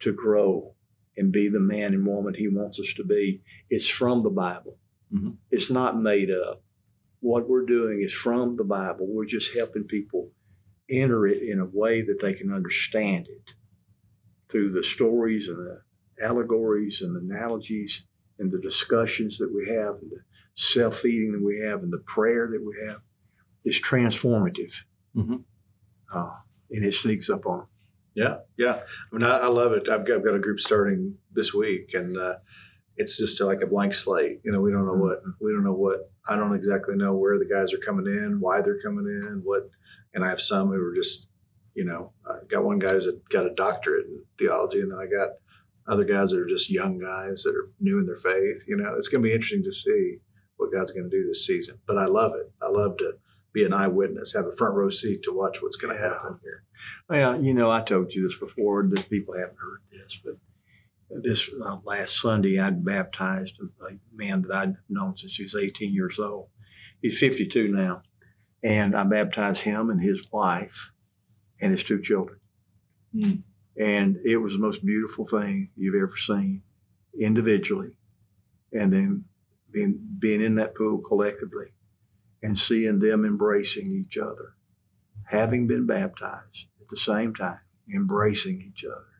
to 0.00 0.12
grow 0.12 0.74
and 1.16 1.32
be 1.32 1.48
the 1.48 1.60
man 1.60 1.94
and 1.94 2.06
woman 2.06 2.34
He 2.34 2.48
wants 2.48 2.78
us 2.80 2.92
to 2.94 3.04
be. 3.04 3.42
It's 3.70 3.88
from 3.88 4.22
the 4.22 4.30
Bible. 4.30 4.78
Mhm. 5.12 5.36
It's 5.50 5.70
not 5.70 6.00
made 6.00 6.30
up. 6.30 6.63
What 7.24 7.48
we're 7.48 7.64
doing 7.64 8.02
is 8.02 8.12
from 8.12 8.56
the 8.56 8.64
Bible. 8.64 9.06
We're 9.08 9.24
just 9.24 9.56
helping 9.56 9.84
people 9.84 10.30
enter 10.90 11.26
it 11.26 11.42
in 11.42 11.58
a 11.58 11.64
way 11.64 12.02
that 12.02 12.20
they 12.20 12.34
can 12.34 12.52
understand 12.52 13.28
it 13.28 13.54
through 14.50 14.72
the 14.72 14.82
stories 14.82 15.48
and 15.48 15.56
the 15.56 15.80
allegories 16.22 17.00
and 17.00 17.16
the 17.16 17.20
analogies 17.34 18.04
and 18.38 18.52
the 18.52 18.58
discussions 18.58 19.38
that 19.38 19.50
we 19.54 19.66
have 19.74 19.94
and 20.02 20.10
the 20.10 20.20
self 20.52 20.98
feeding 20.98 21.32
that 21.32 21.42
we 21.42 21.60
have 21.66 21.82
and 21.82 21.90
the 21.90 22.04
prayer 22.06 22.46
that 22.52 22.62
we 22.62 22.74
have. 22.86 23.00
It's 23.64 23.80
transformative. 23.80 24.82
Mhm. 25.16 25.44
Uh, 26.12 26.34
and 26.70 26.84
it 26.84 26.92
sneaks 26.92 27.30
up 27.30 27.46
on. 27.46 27.64
Yeah, 28.14 28.40
yeah. 28.58 28.82
I 29.10 29.16
mean, 29.16 29.24
I, 29.24 29.38
I 29.38 29.46
love 29.46 29.72
it. 29.72 29.88
I've 29.88 30.06
got, 30.06 30.18
I've 30.18 30.24
got 30.26 30.34
a 30.34 30.40
group 30.40 30.60
starting 30.60 31.16
this 31.32 31.54
week, 31.54 31.94
and 31.94 32.18
uh, 32.18 32.34
it's 32.96 33.16
just 33.16 33.40
like 33.40 33.60
a 33.62 33.66
blank 33.66 33.94
slate. 33.94 34.40
You 34.44 34.52
know, 34.52 34.60
we 34.60 34.70
don't 34.70 34.86
know 34.86 34.92
mm-hmm. 34.92 35.00
what 35.00 35.22
we 35.40 35.52
don't 35.52 35.64
know 35.64 35.72
what. 35.72 36.10
I 36.28 36.36
don't 36.36 36.54
exactly 36.54 36.96
know 36.96 37.14
where 37.14 37.38
the 37.38 37.48
guys 37.52 37.72
are 37.72 37.78
coming 37.78 38.06
in, 38.06 38.40
why 38.40 38.60
they're 38.62 38.80
coming 38.80 39.06
in, 39.06 39.42
what. 39.44 39.68
And 40.14 40.24
I 40.24 40.28
have 40.28 40.40
some 40.40 40.68
who 40.68 40.80
are 40.80 40.94
just, 40.94 41.28
you 41.74 41.84
know, 41.84 42.12
I 42.24 42.44
got 42.48 42.64
one 42.64 42.78
guy 42.78 42.92
who's 42.92 43.08
got 43.30 43.46
a 43.46 43.54
doctorate 43.54 44.06
in 44.06 44.22
theology, 44.38 44.80
and 44.80 44.92
then 44.92 44.98
I 44.98 45.06
got 45.06 45.34
other 45.86 46.04
guys 46.04 46.30
that 46.30 46.40
are 46.40 46.48
just 46.48 46.70
young 46.70 46.98
guys 46.98 47.42
that 47.42 47.54
are 47.54 47.70
new 47.80 47.98
in 47.98 48.06
their 48.06 48.16
faith. 48.16 48.64
You 48.68 48.76
know, 48.76 48.94
it's 48.96 49.08
going 49.08 49.22
to 49.22 49.28
be 49.28 49.34
interesting 49.34 49.64
to 49.64 49.72
see 49.72 50.18
what 50.56 50.72
God's 50.72 50.92
going 50.92 51.10
to 51.10 51.16
do 51.16 51.26
this 51.26 51.46
season. 51.46 51.78
But 51.86 51.98
I 51.98 52.06
love 52.06 52.32
it. 52.34 52.52
I 52.62 52.68
love 52.68 52.96
to 52.98 53.14
be 53.52 53.64
an 53.64 53.72
eyewitness, 53.72 54.34
have 54.34 54.46
a 54.46 54.52
front 54.52 54.74
row 54.74 54.90
seat 54.90 55.22
to 55.22 55.32
watch 55.32 55.62
what's 55.62 55.76
going 55.76 55.94
to 55.94 56.00
Yeah. 56.00 56.12
happen 56.12 56.40
here. 56.42 56.64
Well, 57.08 57.44
you 57.44 57.54
know, 57.54 57.70
I 57.70 57.82
told 57.82 58.12
you 58.12 58.28
this 58.28 58.38
before 58.38 58.86
that 58.88 59.08
people 59.08 59.34
haven't 59.34 59.56
heard 59.56 59.82
this, 59.92 60.18
but 60.24 60.34
this 61.10 61.48
uh, 61.64 61.76
last 61.84 62.20
Sunday 62.20 62.58
I 62.58 62.70
baptized 62.70 63.58
a 63.60 63.84
a 63.84 63.98
man 64.12 64.42
that 64.42 64.54
I'd 64.54 64.76
known 64.88 65.16
since 65.16 65.36
he 65.36 65.42
was 65.42 65.54
18 65.56 65.92
years 65.92 66.18
old. 66.18 66.48
He's 67.00 67.18
52 67.18 67.68
now. 67.68 68.02
And 68.62 68.94
I 68.94 69.04
baptized 69.04 69.62
him 69.62 69.90
and 69.90 70.00
his 70.00 70.26
wife 70.32 70.90
and 71.60 71.70
his 71.70 71.84
two 71.84 72.00
children. 72.00 72.40
Mm. 73.14 73.42
And 73.78 74.16
it 74.24 74.38
was 74.38 74.54
the 74.54 74.58
most 74.58 74.84
beautiful 74.84 75.26
thing 75.26 75.70
you've 75.76 76.02
ever 76.02 76.16
seen 76.16 76.62
individually. 77.18 77.98
And 78.72 78.92
then 78.92 79.24
being, 79.70 80.00
being 80.18 80.40
in 80.40 80.54
that 80.54 80.74
pool 80.74 81.02
collectively 81.06 81.74
and 82.42 82.58
seeing 82.58 83.00
them 83.00 83.24
embracing 83.24 83.92
each 83.92 84.16
other, 84.16 84.54
having 85.26 85.66
been 85.66 85.86
baptized 85.86 86.68
at 86.80 86.88
the 86.88 86.96
same 86.96 87.34
time, 87.34 87.60
embracing 87.94 88.62
each 88.62 88.84
other. 88.84 89.13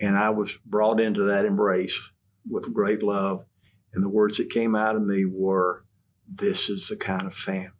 And 0.00 0.16
I 0.16 0.30
was 0.30 0.58
brought 0.66 1.00
into 1.00 1.24
that 1.24 1.44
embrace 1.44 2.10
with 2.48 2.72
great 2.72 3.02
love. 3.02 3.44
And 3.92 4.02
the 4.02 4.08
words 4.08 4.38
that 4.38 4.50
came 4.50 4.74
out 4.74 4.96
of 4.96 5.02
me 5.02 5.24
were, 5.24 5.84
This 6.28 6.68
is 6.68 6.88
the 6.88 6.96
kind 6.96 7.22
of 7.22 7.34
family 7.34 7.70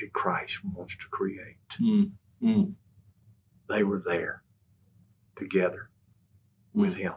that 0.00 0.12
Christ 0.12 0.60
wants 0.64 0.96
to 0.96 1.08
create. 1.10 1.58
Mm. 1.80 2.12
Mm. 2.42 2.74
They 3.68 3.82
were 3.82 4.02
there 4.04 4.42
together 5.36 5.90
with 6.72 6.96
Him. 6.96 7.12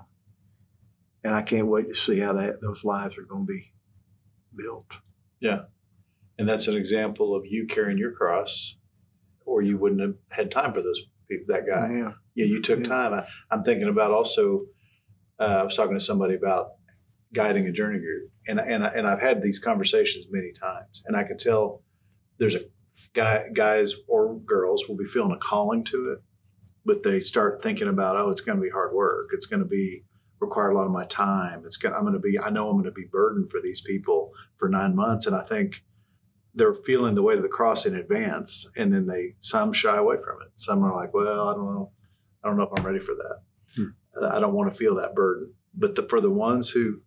And 1.24 1.34
I 1.34 1.44
can't 1.44 1.68
wait 1.68 1.88
to 1.88 1.96
see 1.96 2.20
how 2.20 2.34
that 2.34 2.62
those 2.62 2.84
lives 2.84 3.18
are 3.18 3.24
going 3.24 3.46
to 3.46 3.54
be 3.54 3.74
built. 4.56 4.88
Yeah. 5.40 5.64
And 6.38 6.50
that's 6.50 6.68
an 6.68 6.76
example 6.76 7.36
of 7.36 7.46
you 7.46 7.68
carrying 7.68 8.00
your 8.00 8.12
cross, 8.12 8.78
or 9.46 9.62
you 9.62 9.78
wouldn't 9.78 10.02
have 10.02 10.16
had 10.30 10.50
time 10.50 10.74
for 10.74 10.82
those 10.82 11.04
that 11.48 11.66
guy. 11.68 11.94
Yeah. 11.94 12.12
Yeah, 12.36 12.46
you 12.46 12.62
took 12.62 12.80
Yeah. 12.80 12.86
time. 12.88 13.14
I, 13.14 13.26
I'm 13.50 13.64
thinking 13.64 13.88
about 13.90 14.12
also. 14.12 14.66
Uh, 15.40 15.44
I 15.44 15.64
was 15.64 15.76
talking 15.76 15.96
to 15.96 16.00
somebody 16.00 16.36
about 16.36 16.68
guiding 17.34 17.66
a 17.68 17.72
journey 17.72 18.00
group, 18.00 18.30
and 18.48 18.60
and 18.60 18.84
and 18.84 19.08
I've 19.08 19.22
had 19.22 19.42
these 19.42 19.60
conversations 19.60 20.26
many 20.30 20.52
times, 20.52 21.04
and 21.06 21.18
I 21.18 21.24
can 21.24 21.38
tell 21.38 21.84
there's 22.38 22.56
a 22.56 22.62
guy, 23.14 23.46
guys 23.54 23.96
or 24.08 24.38
girls 24.40 24.86
will 24.88 24.98
be 24.98 25.06
feeling 25.06 25.32
a 25.32 25.38
calling 25.38 25.84
to 25.86 26.12
it, 26.12 26.20
but 26.86 27.04
they 27.04 27.20
start 27.20 27.62
thinking 27.64 27.88
about, 27.88 28.18
oh, 28.18 28.30
it's 28.30 28.42
going 28.42 28.58
to 28.58 28.62
be 28.62 28.70
hard 28.70 28.94
work. 28.94 29.30
It's 29.34 29.46
going 29.46 29.62
to 29.62 29.68
be 29.68 30.04
require 30.40 30.70
a 30.72 30.76
lot 30.76 30.86
of 30.86 30.92
my 30.92 31.06
time. 31.06 31.64
It's 31.66 31.78
going. 31.78 31.94
I'm 31.96 32.02
going 32.02 32.14
to 32.14 32.20
be. 32.20 32.38
I 32.40 32.50
know 32.50 32.68
I'm 32.70 32.76
going 32.76 32.86
to 32.86 32.92
be 32.92 33.08
burdened 33.12 33.50
for 33.52 33.60
these 33.62 33.82
people 33.82 34.32
for 34.58 34.70
nine 34.70 34.96
months, 34.96 35.26
and 35.26 35.36
I 35.36 35.44
think 35.44 35.84
they're 36.54 36.74
feeling 36.74 37.16
the 37.16 37.22
weight 37.22 37.38
of 37.38 37.44
the 37.44 37.50
cross 37.50 37.86
in 37.86 37.96
advance, 37.96 38.70
and 38.76 38.94
then 38.94 39.06
they 39.08 39.36
some 39.40 39.72
shy 39.74 39.98
away 39.98 40.18
from 40.24 40.42
it. 40.42 40.50
Some 40.56 40.84
are 40.84 40.96
like, 40.96 41.14
well, 41.14 41.48
I 41.50 41.54
don't 41.54 41.74
know. 41.74 41.92
I 42.44 42.48
don't 42.48 42.58
know 42.58 42.64
if 42.64 42.78
I'm 42.78 42.86
ready 42.86 43.00
for 43.00 43.14
that. 43.16 43.40
Hmm. 43.76 44.24
I 44.26 44.40
don't 44.40 44.54
want 44.54 44.70
to 44.72 44.78
feel 44.78 44.96
that 44.96 45.16
burden. 45.16 45.54
But 45.74 45.96
the, 45.96 46.04
for 46.04 46.20
the 46.20 46.30
ones 46.32 46.70
who 46.72 47.02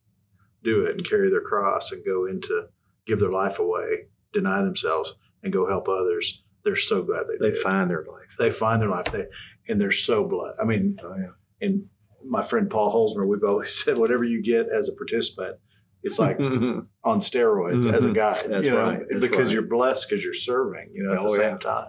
do 0.63 0.87
it 0.87 0.93
and 0.97 1.05
carry 1.07 1.29
their 1.29 1.41
cross 1.43 1.93
and 1.93 2.05
go 2.05 2.25
into 2.27 2.69
give 3.07 3.21
their 3.21 3.31
life 3.31 3.59
away, 3.59 4.07
deny 4.33 4.63
themselves, 4.63 5.17
and 5.43 5.53
go 5.53 5.69
help 5.69 5.89
others, 5.89 6.43
they're 6.65 6.77
so 6.77 7.03
glad 7.03 7.25
they 7.29 7.37
They 7.39 7.51
did. 7.53 7.59
find 7.61 7.91
their 7.91 8.05
life. 8.11 8.35
they 8.39 8.51
find 8.51 8.81
their 8.81 8.89
life. 8.89 9.07
They 9.13 9.27
and 9.69 9.79
they're 9.81 9.91
so 9.93 10.25
blessed. 10.25 10.59
I 10.61 10.65
mean, 10.65 10.99
Oh, 11.03 11.15
yeah. 11.19 11.67
and 11.67 11.87
my 12.25 12.43
friend 12.43 12.71
Paul 12.71 12.95
Holzmer, 13.15 13.27
we've 13.27 13.45
always 13.45 13.75
said 13.85 13.99
whatever 13.99 14.25
you 14.25 14.43
get 14.43 14.69
as 14.69 14.89
a 14.89 14.95
participant, 14.95 15.57
it's 16.05 16.19
like 16.19 16.39
on 16.41 16.87
steroids 17.21 17.93
as 17.93 18.05
a 18.05 18.09
mm-hmm. 18.09 18.13
guy. 18.13 18.35
That's 18.35 18.65
you 18.67 18.71
know, 18.71 18.79
right. 18.79 19.01
That's 19.09 19.21
because 19.21 19.47
right. 19.47 19.55
you're 19.55 19.63
blessed 19.63 20.09
because 20.09 20.23
you're 20.23 20.35
serving. 20.35 20.91
You 20.93 21.05
know, 21.05 21.13
at 21.15 21.19
Oh, 21.19 21.23
the 21.25 21.31
same 21.31 21.51
yeah. 21.53 21.59
time. 21.59 21.89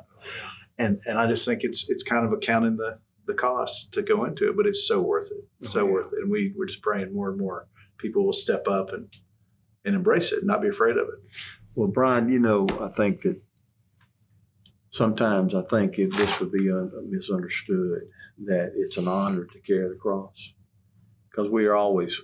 And 0.77 0.99
and 1.05 1.19
I 1.19 1.27
just 1.27 1.45
think 1.45 1.63
it's 1.63 1.89
it's 1.89 2.01
kind 2.01 2.25
of 2.25 2.31
accounting 2.31 2.77
the 2.77 2.99
the 3.27 3.33
cost 3.33 3.93
to 3.93 4.01
go 4.01 4.23
into 4.25 4.49
it, 4.49 4.55
but 4.55 4.65
it's 4.65 4.87
so 4.87 5.01
worth 5.01 5.27
it. 5.31 5.45
Oh, 5.63 5.67
so 5.67 5.81
Oh, 5.81 5.85
yeah. 5.85 5.91
worth 5.91 6.07
it. 6.07 6.19
And 6.23 6.31
we 6.31 6.53
we're 6.57 6.65
just 6.65 6.81
praying 6.81 7.13
more 7.13 7.29
and 7.29 7.37
more 7.37 7.67
people 7.97 8.25
will 8.25 8.33
step 8.33 8.67
up 8.67 8.91
and 8.93 9.13
and 9.83 9.95
embrace 9.95 10.31
it, 10.31 10.39
and 10.39 10.47
not 10.47 10.61
be 10.61 10.69
afraid 10.69 10.97
of 10.97 11.07
it. 11.09 11.27
Well, 11.75 11.91
Bryan, 11.91 12.29
you 12.29 12.39
know, 12.39 12.65
I 12.81 12.89
think 12.89 13.21
that 13.21 13.39
sometimes 14.89 15.53
I 15.53 15.61
think 15.61 15.99
it, 15.99 16.15
this 16.15 16.39
would 16.39 16.51
be 16.51 16.71
un, 16.71 16.89
misunderstood 17.09 18.03
that 18.45 18.71
it's 18.75 18.97
an 18.97 19.07
honor 19.07 19.45
to 19.45 19.59
carry 19.59 19.89
the 19.89 19.95
cross 19.95 20.53
because 21.29 21.51
we 21.51 21.65
are 21.65 21.75
always 21.75 22.21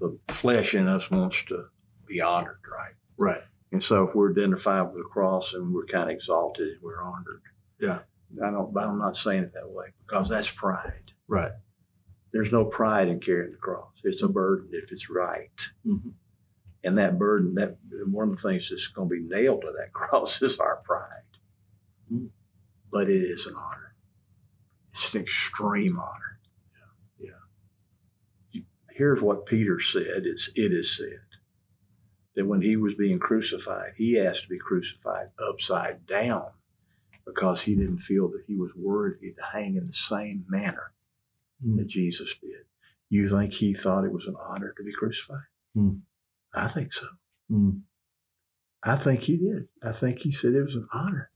the 0.00 0.18
flesh 0.32 0.74
in 0.74 0.88
us 0.88 1.10
wants 1.10 1.44
to 1.44 1.66
be 2.06 2.20
honored, 2.20 2.58
right? 2.70 2.94
Right. 3.16 3.42
And 3.72 3.82
so 3.82 4.08
if 4.08 4.14
we're 4.14 4.32
identified 4.32 4.86
with 4.86 4.96
the 4.96 5.08
cross 5.08 5.54
and 5.54 5.72
we're 5.72 5.86
kind 5.86 6.10
of 6.10 6.14
exalted 6.16 6.68
and 6.68 6.82
we're 6.82 7.02
honored, 7.02 7.42
Yeah. 7.78 8.00
I 8.44 8.50
don't. 8.50 8.72
But 8.72 8.88
I'm 8.88 8.98
not 8.98 9.16
saying 9.16 9.42
it 9.44 9.52
that 9.54 9.68
way 9.70 9.86
because 10.06 10.28
that's 10.28 10.50
pride. 10.50 11.12
Right. 11.28 11.52
There's 12.32 12.52
no 12.52 12.64
pride 12.64 13.08
in 13.08 13.18
carrying 13.20 13.50
the 13.52 13.56
cross. 13.58 14.00
It's 14.04 14.22
a 14.22 14.28
burden 14.28 14.70
if 14.72 14.92
it's 14.92 15.10
right. 15.10 15.50
Mhm. 15.86 16.12
And 16.84 16.96
that 16.96 17.18
burden, 17.18 17.54
that 17.56 17.76
one 18.06 18.28
of 18.30 18.36
the 18.40 18.48
things 18.48 18.70
that's 18.70 18.86
going 18.86 19.08
to 19.08 19.14
be 19.14 19.20
nailed 19.20 19.62
to 19.62 19.72
that 19.72 19.92
cross 19.92 20.40
is 20.40 20.58
our 20.58 20.76
pride. 20.84 21.24
Mm. 22.12 22.30
But 22.90 23.10
it 23.10 23.22
is 23.22 23.46
an 23.46 23.54
honor. 23.56 23.94
It's 24.90 25.12
an 25.14 25.20
extreme 25.22 25.98
honor. 25.98 26.29
Here's 29.00 29.22
what 29.22 29.46
Peter 29.46 29.80
said: 29.80 30.26
"Is 30.26 30.52
it 30.54 30.72
is 30.72 30.94
said 30.94 31.24
that 32.34 32.44
when 32.44 32.60
he 32.60 32.76
was 32.76 32.92
being 32.96 33.18
crucified, 33.18 33.94
he 33.96 34.20
asked 34.20 34.42
to 34.42 34.48
be 34.50 34.58
crucified 34.58 35.28
upside 35.38 36.04
down 36.04 36.50
because 37.24 37.62
he 37.62 37.74
didn't 37.74 38.00
feel 38.00 38.28
that 38.28 38.44
he 38.46 38.56
was 38.56 38.72
worthy 38.76 39.32
to 39.32 39.42
hang 39.54 39.76
in 39.76 39.86
the 39.86 39.94
same 39.94 40.44
manner 40.50 40.92
Mm. 41.64 41.78
that 41.78 41.88
Jesus 41.88 42.34
did. 42.42 42.66
You 43.08 43.26
think 43.26 43.54
he 43.54 43.72
thought 43.72 44.04
it 44.04 44.12
was 44.12 44.26
an 44.26 44.36
honor 44.38 44.74
to 44.76 44.84
be 44.84 44.92
crucified? 44.92 45.48
Mm. 45.74 46.00
I 46.54 46.68
think 46.68 46.92
so. 46.92 47.06
Mm. 47.50 47.80
I 48.82 48.96
think 48.96 49.22
he 49.22 49.38
did. 49.38 49.68
I 49.82 49.92
think 49.92 50.18
he 50.18 50.30
said 50.30 50.54
it 50.54 50.64
was 50.64 50.76
an 50.76 50.88
honor. 50.92 51.30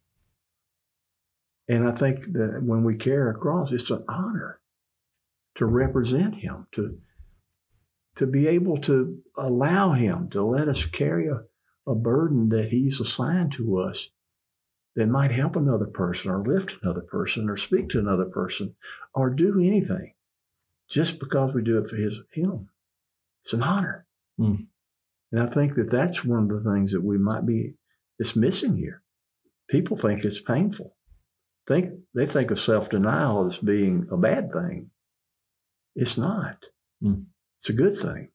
And 1.67 1.89
I 1.89 1.93
think 1.93 2.33
that 2.33 2.63
when 2.63 2.85
we 2.85 2.97
carry 2.97 3.31
a 3.31 3.35
cross, 3.35 3.73
it's 3.73 3.91
an 3.91 4.05
honor 4.07 4.61
to 5.57 5.65
represent 5.65 6.37
him, 6.37 6.67
to 6.73 7.01
to 8.17 8.27
be 8.27 8.47
able 8.47 8.77
to 8.79 9.19
allow 9.37 9.93
him 9.93 10.29
to 10.31 10.43
let 10.43 10.69
us 10.69 10.85
carry 10.87 11.29
a, 11.29 11.43
a 11.87 11.95
burden 11.95 12.49
that 12.51 12.69
he's 12.69 13.01
assigned 13.01 13.53
to 13.53 13.79
us 13.79 14.11
that 14.97 15.09
might 15.09 15.33
help 15.33 15.57
another 15.57 15.87
person 15.87 16.31
or 16.31 16.45
lift 16.45 16.77
another 16.83 17.01
person 17.01 17.51
or 17.51 17.57
speak 17.57 17.89
to 17.89 17.99
another 17.99 18.27
person 18.27 18.77
or 19.13 19.31
do 19.31 19.61
anything 19.61 20.15
just 20.89 21.19
because 21.19 21.53
we 21.55 21.63
do 21.63 21.79
it 21.79 21.89
for 21.89 21.97
his 21.97 22.21
him. 22.33 22.69
It's 23.43 23.53
an 23.53 23.63
honor. 23.63 24.07
Mm. 24.39 24.67
And 25.33 25.43
I 25.43 25.47
think 25.47 25.75
that 25.75 25.91
that's 25.91 26.25
one 26.25 26.51
of 26.51 26.63
the 26.63 26.71
things 26.71 26.93
that 26.93 27.03
we 27.03 27.19
might 27.19 27.45
be 27.45 27.75
it's 28.19 28.37
missing 28.37 28.77
here. 28.77 29.03
People 29.69 29.97
think 29.97 30.25
it's 30.25 30.41
painful. 30.41 30.97
Think 31.67 31.89
they 32.15 32.27
think 32.27 32.51
of 32.51 32.61
self-denial 32.61 33.49
as 33.49 33.59
being 33.59 34.07
a 34.13 34.17
bad 34.17 34.53
thing. 34.53 34.91
It's 35.97 36.17
not. 36.17 36.67
Mm. 37.03 37.25
It's 37.65 37.71
a 37.71 37.73
good 37.73 37.97
thing. 37.97 38.29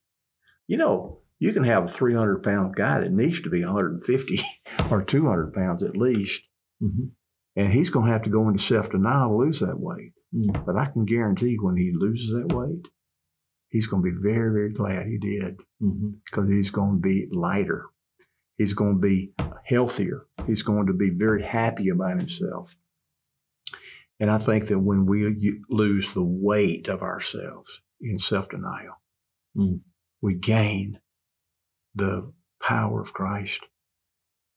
You 0.65 0.77
know, 0.77 1.19
you 1.37 1.53
can 1.53 1.63
have 1.63 1.83
a 1.85 1.87
300 1.87 2.41
pound 2.41 2.75
guy 2.75 2.99
that 2.99 3.11
needs 3.11 3.41
to 3.43 3.49
be 3.51 3.63
150 3.63 4.41
or 4.89 5.03
200 5.03 5.53
pounds 5.53 5.83
at 5.83 5.95
least, 5.95 6.41
Mhm. 6.81 7.11
and 7.55 7.71
he's 7.71 7.91
going 7.91 8.07
to 8.07 8.11
have 8.11 8.23
to 8.23 8.31
go 8.31 8.47
into 8.49 8.57
self 8.59 8.89
denial 8.89 9.29
to 9.29 9.35
lose 9.35 9.59
that 9.59 9.79
weight. 9.79 10.13
Mm. 10.33 10.65
But 10.65 10.77
I 10.77 10.85
can 10.87 11.05
guarantee 11.05 11.57
when 11.61 11.77
he 11.77 11.91
loses 11.93 12.33
that 12.33 12.55
weight, 12.55 12.87
he's 13.67 13.85
going 13.85 14.01
to 14.03 14.11
be 14.11 14.17
very, 14.19 14.51
very 14.51 14.73
glad 14.73 15.05
he 15.05 15.19
did 15.19 15.59
because 16.25 16.49
he's 16.51 16.71
going 16.71 16.95
to 16.95 16.99
be 16.99 17.27
lighter. 17.31 17.85
He's 18.57 18.73
going 18.73 18.95
to 18.95 18.99
be 18.99 19.35
healthier. 19.63 20.25
He's 20.47 20.63
going 20.63 20.87
to 20.87 20.93
be 20.93 21.11
very 21.11 21.43
happy 21.43 21.89
about 21.89 22.17
himself. 22.17 22.75
And 24.19 24.31
I 24.31 24.39
think 24.39 24.69
that 24.69 24.79
when 24.79 25.05
we 25.05 25.61
lose 25.69 26.15
the 26.15 26.23
weight 26.23 26.87
of 26.87 27.03
ourselves 27.03 27.69
in 28.01 28.17
self 28.17 28.49
denial, 28.49 28.95
Mm. 29.57 29.81
we 30.21 30.35
gain 30.35 30.99
the 31.95 32.31
power 32.61 33.01
of 33.01 33.13
Christ 33.13 33.61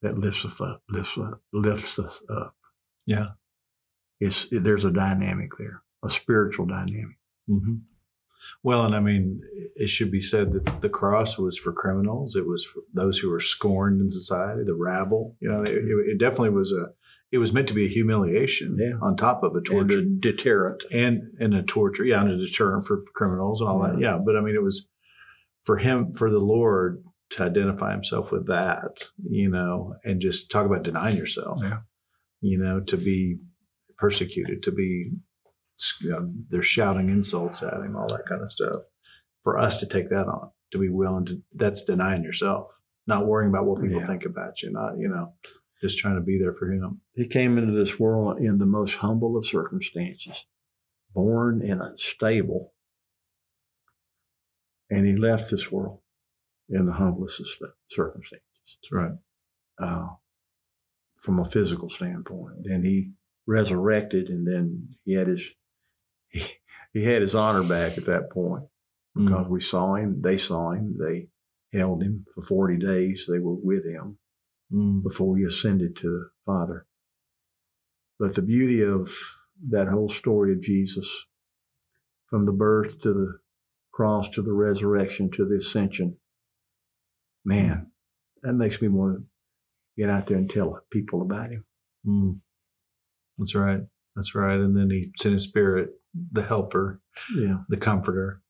that 0.03 0.19
lifts 0.19 0.45
us 0.45 0.61
up, 0.61 0.83
lifts, 0.89 1.17
us- 1.19 1.35
lifts 1.53 1.99
us 1.99 2.23
up. 2.29 2.55
Yeah. 3.07 3.29
It's, 4.21 4.47
there's 4.51 4.85
a 4.85 4.91
dynamic 4.93 5.51
there, 5.59 5.83
a 6.05 6.09
spiritual 6.11 6.67
dynamic. 6.67 7.17
hmm 7.49 7.77
Well, 8.63 8.85
and 8.85 8.95
I 8.95 9.01
mean, 9.01 9.43
it 9.77 9.89
should 9.91 10.11
be 10.11 10.21
said 10.21 10.53
that 10.53 10.81
the 10.83 10.89
cross 10.89 11.39
was 11.39 11.57
for 11.59 11.73
criminals. 11.73 12.37
It 12.37 12.47
was 12.47 12.65
for 12.65 12.83
those 12.93 13.19
who 13.19 13.31
were 13.31 13.41
scorned 13.41 14.01
in 14.01 14.11
society, 14.11 14.63
the 14.65 14.75
rabble. 14.75 15.37
You 15.41 15.51
know, 15.51 15.63
it, 15.63 15.71
it 15.75 16.19
definitely 16.19 16.51
was 16.51 16.73
a. 16.73 16.93
It 17.33 17.39
was 17.39 17.53
meant 17.53 17.67
to 17.69 17.75
be 17.75 17.87
a 17.87 17.89
humiliation 17.89 18.77
Yeah. 18.79 18.99
on 19.01 19.17
top 19.17 19.43
of 19.43 19.55
a 19.55 19.59
And 19.59 19.67
torture 19.67 19.99
a 20.01 20.05
deterrent. 20.05 20.85
and 20.93 21.23
and 21.41 21.55
a 21.55 21.63
torture, 21.63 22.05
yeah, 22.05 22.21
and 22.23 22.31
a 22.31 22.37
deterrent 22.37 22.87
for 22.87 23.01
criminals 23.15 23.61
and 23.61 23.69
all 23.71 23.83
that. 23.83 23.99
Yeah, 23.99 24.19
but 24.25 24.37
I 24.37 24.41
mean, 24.43 24.55
it 24.55 24.63
was 24.63 24.89
for 25.65 25.79
him, 25.79 26.13
for 26.13 26.31
the 26.31 26.39
Lord 26.41 27.03
to 27.31 27.45
identify 27.45 27.93
himself 27.93 28.31
with 28.31 28.47
that, 28.49 29.09
you 29.29 29.49
know, 29.49 29.95
and 30.05 30.21
just 30.21 30.51
talk 30.51 30.67
about 30.67 30.83
denying 30.83 31.17
yourself. 31.17 31.59
Yeah. 31.63 31.81
You 32.43 32.59
know, 32.59 32.81
to 32.81 32.97
be 32.99 33.39
persecuted, 33.97 34.63
to 34.65 34.73
be, 34.73 35.13
you 36.03 36.11
know, 36.11 36.31
they're 36.51 36.63
shouting 36.63 37.09
insults 37.09 37.63
at 37.63 37.73
him, 37.75 37.97
all 37.97 38.09
that 38.09 38.27
kind 38.29 38.43
of 38.43 38.53
stuff. 38.53 38.83
For 39.43 39.57
us 39.57 39.79
to 39.81 39.87
take 39.87 40.11
that 40.11 40.27
on, 40.27 40.51
to 40.73 40.79
be 40.79 40.89
willing 40.91 41.25
to, 41.27 41.43
that's 41.55 41.85
denying 41.85 42.23
yourself, 42.25 42.79
not 43.07 43.27
worrying 43.27 43.51
about 43.51 43.65
what 43.65 43.81
people 43.81 44.01
Yeah. 44.01 44.07
think 44.07 44.25
about 44.27 44.61
you, 44.63 44.71
not, 44.71 44.99
you 44.99 45.09
know, 45.09 45.33
just 45.83 45.99
trying 45.99 46.15
to 46.15 46.21
be 46.21 46.39
there 46.39 46.53
for 46.53 46.71
him. 46.71 47.01
He 47.15 47.27
came 47.27 47.59
into 47.59 47.73
this 47.73 47.99
world 47.99 48.39
in 48.39 48.59
the 48.59 48.67
most 48.67 48.97
humble 48.97 49.37
of 49.37 49.45
circumstances, 49.45 50.47
born 51.13 51.61
in 51.61 51.81
a 51.81 51.93
stable, 51.97 52.73
and 54.89 55.07
he 55.07 55.17
left 55.17 55.51
this 55.51 55.73
world 55.73 56.01
in 56.69 56.87
the 56.87 56.93
humblest 56.93 57.41
of 57.41 57.47
circumstances 57.91 58.47
That's 58.83 58.93
right. 58.93 59.13
uh, 59.79 60.09
from 61.21 61.41
a 61.41 61.45
physical 61.45 61.91
standpoint. 61.91 62.59
Then 62.63 62.85
he 62.85 63.13
resurrected, 63.47 64.29
and 64.29 64.47
then 64.47 64.89
he 65.05 65.15
had 65.15 65.27
his 65.27 65.45
he, 66.29 66.45
he 66.93 67.05
had 67.05 67.23
his 67.23 67.35
honor 67.35 67.65
back 67.65 67.99
at 67.99 68.07
that 68.07 68.31
point 68.31 68.65
because 69.15 69.49
we 69.49 69.61
saw 69.61 69.97
him. 69.97 70.23
They 70.23 70.37
saw 70.37 70.71
him. 70.73 70.97
They 70.99 71.29
held 71.77 72.03
him 72.03 72.25
for 72.35 72.43
forty 72.43 72.77
days. 72.77 73.29
They 73.29 73.41
were 73.41 73.55
with 73.55 73.85
him 73.85 74.19
Mm. 74.73 75.03
before 75.03 75.37
he 75.37 75.45
ascended 75.45 75.97
to 75.97 76.09
the 76.09 76.31
Father. 76.47 76.87
But 78.19 78.35
the 78.35 78.43
beauty 78.43 78.83
of 78.83 79.13
that 79.69 79.89
whole 79.89 80.09
story 80.09 80.53
of 80.53 80.63
Jesus, 80.63 81.27
from 82.31 82.47
the 82.47 82.53
birth 82.53 83.01
to 83.03 83.13
the 83.13 83.39
cross 83.93 84.29
to 84.31 84.43
the 84.43 84.53
resurrection 84.53 85.31
to 85.33 85.45
the 85.45 85.57
ascension, 85.57 86.17
man, 87.45 87.91
that 88.43 88.55
makes 88.55 88.81
me 88.81 88.89
want 88.89 89.19
to 89.19 89.25
get 90.01 90.09
out 90.09 90.27
there 90.27 90.39
and 90.39 90.49
tell 90.49 90.81
people 90.91 91.21
about 91.23 91.51
him. 91.51 91.65
Mm. 92.07 92.39
That's 93.39 93.55
right. 93.55 93.81
That's 94.17 94.35
right. 94.35 94.59
And 94.59 94.77
then 94.77 94.91
he 94.91 95.13
sent 95.17 95.35
his 95.35 95.45
spirit, 95.45 95.91
the 96.15 96.43
helper, 96.43 97.01
Yeah. 97.37 97.59
the 97.69 97.77
comforter, 97.77 98.43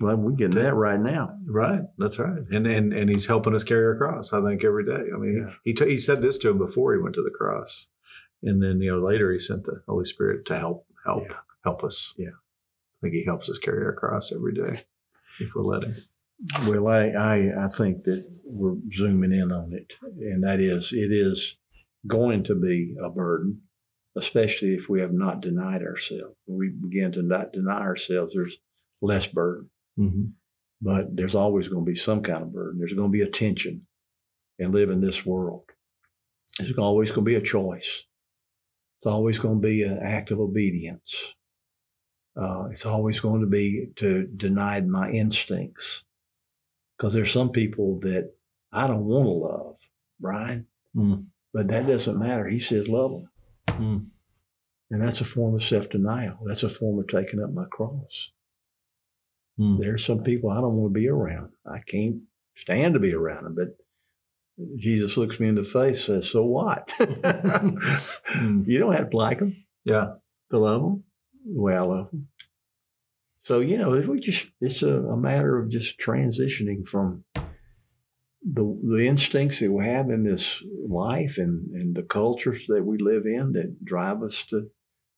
Well, 0.00 0.16
we're 0.16 0.32
getting 0.32 0.56
that 0.62 0.74
right 0.74 0.98
now. 1.00 1.36
Right, 1.46 1.82
that's 1.98 2.18
right, 2.18 2.42
and 2.50 2.66
and 2.66 2.92
and 2.92 3.08
he's 3.08 3.26
helping 3.26 3.54
us 3.54 3.62
carry 3.62 3.84
our 3.84 3.96
cross. 3.96 4.32
I 4.32 4.42
think 4.42 4.64
every 4.64 4.84
day. 4.84 5.10
I 5.14 5.18
mean, 5.18 5.44
Yeah. 5.46 5.54
he 5.62 5.70
he, 5.70 5.74
t- 5.74 5.88
he 5.90 5.96
said 5.96 6.20
this 6.20 6.36
to 6.38 6.50
him 6.50 6.58
before 6.58 6.94
he 6.94 7.00
went 7.00 7.14
to 7.14 7.22
the 7.22 7.30
cross, 7.30 7.90
and 8.42 8.62
then 8.62 8.80
you 8.80 8.90
know 8.92 9.00
later 9.00 9.32
he 9.32 9.38
sent 9.38 9.64
the 9.64 9.82
Holy 9.86 10.04
Spirit 10.04 10.46
to 10.46 10.58
help 10.58 10.86
help 11.06 11.24
Yeah. 11.28 11.36
help 11.64 11.84
us. 11.84 12.12
Yeah. 12.18 12.30
I 12.30 12.96
think 13.02 13.14
he 13.14 13.24
helps 13.24 13.48
us 13.48 13.58
carry 13.58 13.84
our 13.84 13.92
cross 13.92 14.32
every 14.32 14.54
day 14.54 14.80
if 15.40 15.54
we'll 15.54 15.66
let 15.68 15.84
him. 15.84 15.94
Well, 16.66 16.88
I, 16.88 17.08
I, 17.10 17.64
I 17.66 17.68
think 17.68 18.02
that 18.04 18.24
we're 18.44 18.76
zooming 18.94 19.32
in 19.32 19.52
on 19.52 19.72
it, 19.72 19.92
and 20.02 20.42
that 20.42 20.58
is, 20.58 20.92
it 20.92 21.12
is 21.12 21.56
going 22.06 22.42
to 22.44 22.54
be 22.54 22.96
a 23.02 23.08
burden, 23.08 23.60
especially 24.16 24.74
if 24.74 24.88
we 24.88 25.00
have 25.00 25.12
not 25.12 25.40
denied 25.40 25.82
ourselves. 25.82 26.34
When 26.46 26.58
we 26.58 26.70
begin 26.70 27.12
to 27.12 27.22
not 27.22 27.52
deny 27.52 27.80
ourselves, 27.80 28.34
there's 28.34 28.56
less 29.00 29.26
burden, 29.26 29.70
Mm-hmm. 29.98 30.24
but 30.82 31.16
there's 31.16 31.34
always 31.36 31.68
going 31.68 31.84
to 31.84 31.90
be 31.90 31.94
some 31.96 32.20
kind 32.22 32.42
of 32.42 32.52
burden. 32.52 32.78
There's 32.80 32.92
going 32.94 33.08
to 33.10 33.12
be 33.12 33.22
a 33.22 33.30
tension 33.30 33.86
and 34.58 34.74
live 34.74 34.90
in 34.90 35.00
this 35.00 35.24
world. 35.24 35.64
There's 36.58 36.76
always 36.76 37.10
going 37.10 37.24
to 37.24 37.28
be 37.30 37.36
a 37.36 37.40
choice. 37.40 38.04
It's 38.98 39.06
always 39.06 39.38
going 39.38 39.60
to 39.60 39.66
be 39.66 39.82
an 39.84 40.00
act 40.02 40.30
of 40.32 40.40
obedience. 40.40 41.34
Uh, 42.36 42.64
it's 42.72 42.84
always 42.86 43.20
going 43.20 43.40
to 43.42 43.46
be 43.46 43.88
to 43.96 44.26
deny 44.26 44.80
my 44.80 45.10
instincts 45.10 46.04
because 46.96 47.12
there's 47.14 47.32
some 47.32 47.50
people 47.50 48.00
that 48.00 48.32
I 48.72 48.86
don't 48.88 49.04
want 49.04 49.26
to 49.26 49.30
love, 49.30 49.76
Bryan, 50.18 50.66
Mm. 50.96 51.26
but 51.52 51.68
that 51.68 51.86
doesn't 51.86 52.18
matter. 52.18 52.48
He 52.48 52.58
says 52.58 52.88
love 52.88 53.12
them. 53.12 53.28
Mm. 53.68 54.06
And 54.90 55.02
that's 55.02 55.20
a 55.20 55.24
form 55.24 55.54
of 55.54 55.62
self 55.64 55.88
denial. 55.88 56.38
That's 56.46 56.62
a 56.64 56.68
form 56.68 56.98
of 56.98 57.06
taking 57.08 57.42
up 57.42 57.52
my 57.52 57.64
cross. 57.70 58.32
Mm. 59.58 59.78
There's 59.78 60.04
some 60.04 60.22
people 60.22 60.50
I 60.50 60.60
don't 60.60 60.74
want 60.74 60.94
to 60.94 61.00
be 61.00 61.08
around. 61.08 61.50
I 61.66 61.78
can't 61.78 62.22
stand 62.56 62.94
to 62.94 63.00
be 63.00 63.14
around 63.14 63.44
them, 63.44 63.54
but 63.54 63.76
Jesus 64.76 65.16
looks 65.16 65.40
me 65.40 65.48
in 65.48 65.54
the 65.54 65.64
face 65.64 66.04
says, 66.04 66.30
So 66.30 66.44
what? 66.44 66.88
Mm. 66.98 68.64
you 68.66 68.78
don't 68.78 68.94
have 68.94 69.10
to 69.10 69.16
like 69.16 69.38
them 69.38 69.64
Yeah, 69.84 70.14
to 70.50 70.58
love 70.58 70.82
them. 70.82 71.04
Well, 71.46 71.76
I 71.76 71.86
love 71.96 72.10
them. 72.10 72.28
So, 73.42 73.60
you 73.60 73.76
know, 73.76 73.90
we 73.90 74.20
just, 74.20 74.46
it's 74.60 74.82
a, 74.82 74.88
a 74.88 75.16
matter 75.16 75.58
of 75.58 75.68
just 75.68 76.00
transitioning 76.00 76.86
from 76.86 77.24
the, 77.34 78.80
the 78.82 79.06
instincts 79.06 79.60
that 79.60 79.70
we 79.70 79.84
have 79.84 80.08
in 80.08 80.24
this 80.24 80.62
life 80.88 81.36
and, 81.36 81.70
and 81.74 81.94
the 81.94 82.02
cultures 82.02 82.64
that 82.68 82.84
we 82.84 82.96
live 82.98 83.26
in 83.26 83.52
that 83.52 83.84
drive 83.84 84.22
us 84.22 84.46
to 84.46 84.70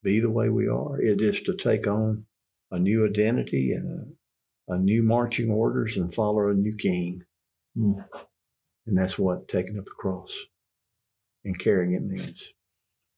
be 0.03 0.18
the 0.18 0.31
way 0.31 0.49
we 0.49 0.66
are. 0.66 1.01
It 1.01 1.20
is 1.20 1.40
to 1.42 1.55
take 1.55 1.87
on 1.87 2.27
a 2.70 2.79
new 2.79 3.07
identity 3.07 3.72
and 3.72 4.14
a, 4.68 4.79
new 4.79 5.02
marching 5.02 5.50
orders 5.50 5.96
and 5.96 6.14
follow 6.14 6.48
a 6.48 6.55
new 6.55 6.74
king. 6.76 7.22
Mm. 7.76 8.05
And 8.87 8.96
that's 8.96 9.18
what 9.18 9.48
taking 9.48 9.79
up 9.79 9.85
the 9.85 9.90
cross 9.98 10.46
and 11.44 11.59
carrying 11.59 11.94
it 11.94 12.02
means. 12.02 12.52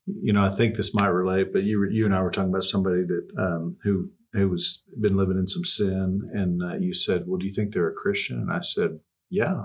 you 0.06 0.32
know, 0.32 0.42
I 0.42 0.50
think 0.50 0.76
this 0.76 0.94
might 0.94 1.08
relate, 1.08 1.52
but 1.52 1.64
you 1.64 1.86
you 1.90 2.04
and 2.06 2.14
I 2.14 2.22
were 2.22 2.30
talking 2.30 2.50
about 2.50 2.64
somebody 2.64 3.02
that 3.02 3.28
um, 3.38 3.76
who 3.82 4.10
who 4.32 4.48
was 4.48 4.84
been 4.98 5.16
living 5.16 5.38
in 5.38 5.48
some 5.48 5.64
sin, 5.64 6.30
and 6.32 6.62
uh, 6.62 6.76
you 6.76 6.94
said, 6.94 7.24
"Well, 7.26 7.38
do 7.38 7.46
you 7.46 7.52
think 7.52 7.72
they're 7.72 7.88
a 7.88 7.94
Christian?" 7.94 8.38
And 8.38 8.52
I 8.52 8.60
said, 8.60 9.00
"Yeah, 9.30 9.64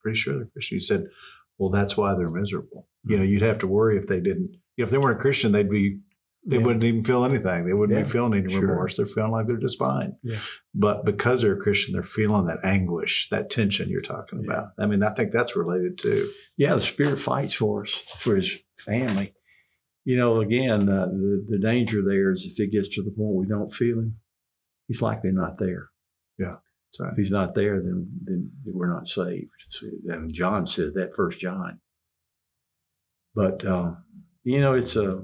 pretty 0.00 0.18
sure 0.18 0.36
they're 0.36 0.48
Christian." 0.52 0.76
You 0.76 0.80
said, 0.80 1.06
"Well, 1.58 1.70
that's 1.70 1.96
why 1.96 2.14
they're 2.14 2.30
miserable." 2.30 2.88
You 3.04 3.18
know, 3.18 3.24
you'd 3.24 3.42
have 3.42 3.58
to 3.60 3.66
worry 3.66 3.98
if 3.98 4.06
they 4.06 4.20
didn't. 4.20 4.52
You 4.76 4.84
know, 4.84 4.84
if 4.84 4.90
they 4.90 4.98
weren't 4.98 5.18
a 5.18 5.22
Christian, 5.22 5.52
they'd 5.52 5.70
be 5.70 5.98
they 6.44 6.56
Yeah. 6.58 6.64
wouldn't 6.64 6.84
even 6.84 7.04
feel 7.04 7.24
anything. 7.24 7.64
They 7.66 7.72
wouldn't 7.72 7.96
Yeah, 7.96 8.04
be 8.04 8.10
feeling 8.10 8.34
any 8.34 8.52
sure. 8.52 8.62
remorse. 8.62 8.96
They're 8.96 9.06
feeling 9.06 9.30
like 9.32 9.46
they're 9.46 9.56
just 9.56 9.78
fine. 9.78 10.16
Yeah. 10.22 10.38
But 10.74 11.04
because 11.04 11.42
they're 11.42 11.54
a 11.54 11.60
Christian, 11.60 11.92
they're 11.92 12.02
feeling 12.02 12.46
that 12.46 12.58
anguish, 12.64 13.28
that 13.30 13.48
tension 13.50 13.88
you're 13.88 14.00
talking 14.02 14.44
about. 14.44 14.70
I 14.78 14.86
mean, 14.86 15.02
I 15.02 15.14
think 15.14 15.32
that's 15.32 15.54
related 15.56 15.98
too. 15.98 16.28
Yeah, 16.56 16.74
the 16.74 16.80
Spirit 16.80 17.18
fights 17.20 17.54
for 17.54 17.82
us, 17.82 17.92
for 17.92 18.36
His 18.36 18.58
family. 18.76 19.34
You 20.04 20.16
know, 20.16 20.40
again, 20.40 20.88
uh, 20.88 21.06
the, 21.06 21.46
the 21.48 21.58
danger 21.58 22.02
there 22.04 22.32
is 22.32 22.44
if 22.44 22.58
it 22.58 22.72
gets 22.72 22.88
to 22.96 23.02
the 23.04 23.12
point 23.12 23.36
we 23.36 23.46
don't 23.46 23.68
feel 23.72 23.98
Him, 24.00 24.16
He's 24.88 25.00
likely 25.00 25.30
not 25.30 25.58
there. 25.58 25.90
Yeah. 26.38 26.56
right. 26.98 27.12
If 27.12 27.16
He's 27.18 27.30
not 27.30 27.54
there, 27.54 27.80
then 27.80 28.08
then 28.24 28.50
we're 28.64 28.92
not 28.92 29.06
saved. 29.06 29.50
So, 29.70 29.86
and 30.06 30.34
John 30.34 30.66
said 30.66 30.94
that, 30.94 31.14
First 31.14 31.38
John. 31.40 31.78
But 33.34 33.64
uh, 33.64 33.92
you 34.42 34.60
know, 34.60 34.74
it's 34.74 34.96
a 34.96 35.22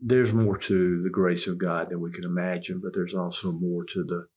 there's 0.00 0.32
more 0.32 0.56
to 0.58 1.02
the 1.02 1.10
grace 1.10 1.46
of 1.46 1.58
God 1.58 1.90
than 1.90 2.00
we 2.00 2.10
can 2.10 2.24
imagine, 2.24 2.80
but 2.82 2.94
there's 2.94 3.14
also 3.14 3.52
more 3.52 3.84
to 3.84 4.04
the 4.04 4.28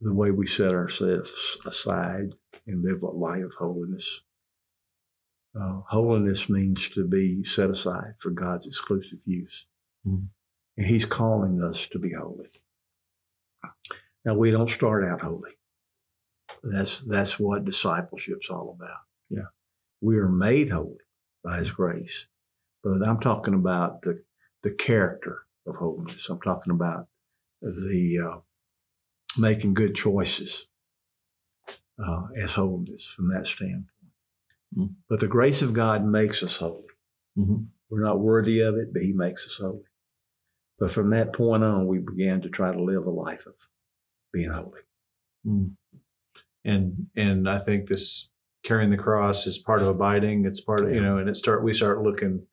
the 0.00 0.12
way 0.12 0.30
we 0.30 0.46
set 0.46 0.72
ourselves 0.72 1.56
aside 1.64 2.34
and 2.66 2.84
live 2.84 3.02
a 3.02 3.06
life 3.06 3.44
of 3.44 3.54
holiness. 3.58 4.22
Uh, 5.58 5.80
holiness 5.88 6.48
means 6.50 6.88
to 6.90 7.06
be 7.06 7.42
set 7.44 7.70
aside 7.70 8.14
for 8.18 8.30
God's 8.30 8.66
exclusive 8.66 9.20
use. 9.24 9.66
Mhm. 10.06 10.28
And 10.76 10.86
He's 10.86 11.06
calling 11.06 11.62
us 11.62 11.86
to 11.86 11.98
be 11.98 12.12
holy. 12.12 12.50
Now, 14.24 14.34
we 14.34 14.50
don't 14.50 14.70
start 14.70 15.04
out 15.04 15.20
holy. 15.20 15.52
That's, 16.62 17.00
that's 17.00 17.38
what 17.38 17.64
discipleship's 17.64 18.50
all 18.50 18.76
about. 18.76 19.00
Yeah. 19.30 19.48
We 20.00 20.18
are 20.18 20.28
made 20.28 20.70
holy 20.70 20.98
by 21.42 21.58
His 21.58 21.70
grace. 21.70 22.28
But 22.84 23.02
I'm 23.02 23.18
talking 23.18 23.54
about 23.54 24.02
the, 24.02 24.22
the 24.62 24.70
character 24.70 25.46
of 25.66 25.76
holiness. 25.76 26.28
I'm 26.28 26.40
talking 26.40 26.72
about 26.72 27.08
the 27.62 28.18
uh, 28.30 28.38
making 29.38 29.74
good 29.74 29.94
choices 29.94 30.66
uh, 31.98 32.26
as 32.36 32.52
holiness 32.52 33.06
from 33.08 33.28
that 33.28 33.46
standpoint. 33.46 33.86
Mm. 34.76 34.94
But 35.08 35.20
the 35.20 35.28
grace 35.28 35.62
of 35.62 35.72
God 35.72 36.04
makes 36.04 36.42
us 36.42 36.58
holy. 36.58 36.82
Mhm. 37.38 37.68
We're 37.88 38.04
not 38.04 38.20
worthy 38.20 38.60
of 38.60 38.76
it, 38.76 38.92
but 38.92 39.02
He 39.02 39.12
makes 39.12 39.46
us 39.46 39.58
holy. 39.60 39.84
But 40.78 40.90
from 40.90 41.10
that 41.10 41.32
point 41.32 41.62
on, 41.62 41.86
we 41.86 41.98
began 41.98 42.40
to 42.42 42.48
try 42.48 42.72
to 42.72 42.82
live 42.82 43.06
a 43.06 43.10
life 43.10 43.46
of 43.46 43.54
being 44.32 44.50
holy. 44.50 44.80
Mm. 45.46 45.76
And 46.64 47.06
and 47.16 47.48
I 47.48 47.60
think 47.60 47.88
this 47.88 48.30
carrying 48.62 48.90
the 48.90 48.96
cross 48.96 49.46
is 49.46 49.58
part 49.58 49.82
of 49.82 49.88
abiding. 49.88 50.44
It's 50.44 50.60
part 50.60 50.80
of 50.80 50.92
you 50.92 51.00
know, 51.00 51.18
and 51.18 51.28
it 51.28 51.36
start 51.36 51.62
we 51.62 51.72
start 51.72 52.02
looking, 52.02 52.46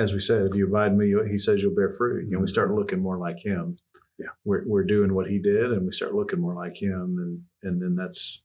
as 0.00 0.12
we 0.12 0.20
said, 0.20 0.46
if 0.46 0.54
you 0.54 0.66
abide 0.66 0.92
in 0.92 0.98
me, 0.98 1.14
he 1.30 1.38
says 1.38 1.60
you'll 1.62 1.74
bear 1.74 1.90
fruit. 1.90 2.24
You 2.24 2.32
know, 2.32 2.40
we 2.40 2.48
start 2.48 2.72
looking 2.74 3.00
more 3.00 3.18
like 3.18 3.38
him. 3.44 3.78
Yeah. 4.18 4.32
we're 4.44 4.64
we're 4.66 4.84
doing 4.84 5.14
what 5.14 5.28
he 5.28 5.38
did, 5.38 5.72
and 5.72 5.86
we 5.86 5.92
start 5.92 6.14
looking 6.14 6.40
more 6.40 6.54
like 6.54 6.80
him, 6.80 7.16
and 7.18 7.42
and 7.62 7.80
then 7.80 7.94
that's 7.94 8.44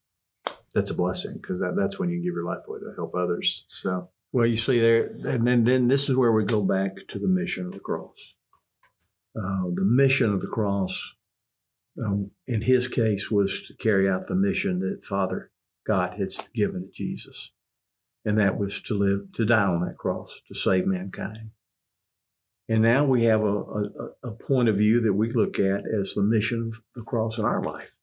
that's 0.73 0.91
a 0.91 0.95
blessing 0.95 1.39
because 1.41 1.59
that 1.59 1.75
that's 1.77 1.99
when 1.99 2.09
you 2.09 2.17
give 2.17 2.33
your 2.33 2.45
life 2.45 2.63
away 2.67 2.79
to 2.79 2.93
help 2.95 3.13
others. 3.15 3.65
So 3.67 4.09
Well, 4.31 4.45
you 4.45 4.57
see 4.57 4.79
there, 4.79 5.07
and 5.07 5.47
then, 5.47 5.63
then 5.63 5.87
this 5.87 6.09
is 6.09 6.15
where 6.15 6.31
we 6.31 6.45
go 6.45 6.61
back 6.61 6.91
to 7.09 7.19
the 7.19 7.27
mission 7.27 7.65
of 7.65 7.71
the 7.71 7.79
cross. 7.79 8.35
Uh, 9.37 9.69
the 9.73 9.83
mission 9.83 10.33
of 10.33 10.41
the 10.41 10.47
cross, 10.47 11.15
um, 12.05 12.31
in 12.47 12.61
his 12.61 12.87
case, 12.87 13.29
was 13.29 13.67
to 13.67 13.75
carry 13.75 14.09
out 14.09 14.27
the 14.27 14.35
mission 14.35 14.79
that 14.79 15.03
Father 15.03 15.51
God 15.85 16.17
had 16.17 16.29
given 16.53 16.83
to 16.83 16.91
Jesus, 16.93 17.51
and 18.25 18.39
that 18.39 18.57
was 18.57 18.81
to 18.81 18.95
live, 18.95 19.31
to 19.33 19.45
die 19.45 19.63
on 19.63 19.85
that 19.85 19.97
cross 19.97 20.41
to 20.47 20.55
save 20.55 20.87
mankind. 20.87 21.51
And 22.67 22.81
now 22.81 23.05
we 23.05 23.25
have 23.25 23.41
a, 23.41 23.59
a, 23.59 23.89
a 24.23 24.31
point 24.31 24.69
of 24.69 24.77
view 24.77 24.99
that 25.01 25.13
we 25.13 25.31
look 25.31 25.59
at 25.59 25.83
as 25.85 26.13
the 26.13 26.23
mission 26.23 26.71
of 26.73 26.81
the 26.95 27.03
cross 27.03 27.37
in 27.37 27.45
our 27.45 27.63
life, 27.63 27.95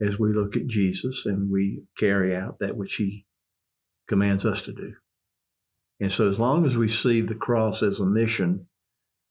as 0.00 0.18
we 0.18 0.32
look 0.32 0.56
at 0.56 0.66
Jesus 0.66 1.26
and 1.26 1.50
we 1.50 1.82
carry 1.98 2.34
out 2.34 2.58
that 2.60 2.76
which 2.76 2.94
He 2.94 3.26
commands 4.08 4.46
us 4.46 4.62
to 4.62 4.72
do. 4.72 4.94
And 6.00 6.10
so, 6.10 6.28
as 6.28 6.40
long 6.40 6.66
as 6.66 6.76
we 6.76 6.88
see 6.88 7.20
the 7.20 7.34
cross 7.34 7.82
as 7.82 8.00
a 8.00 8.06
mission, 8.06 8.66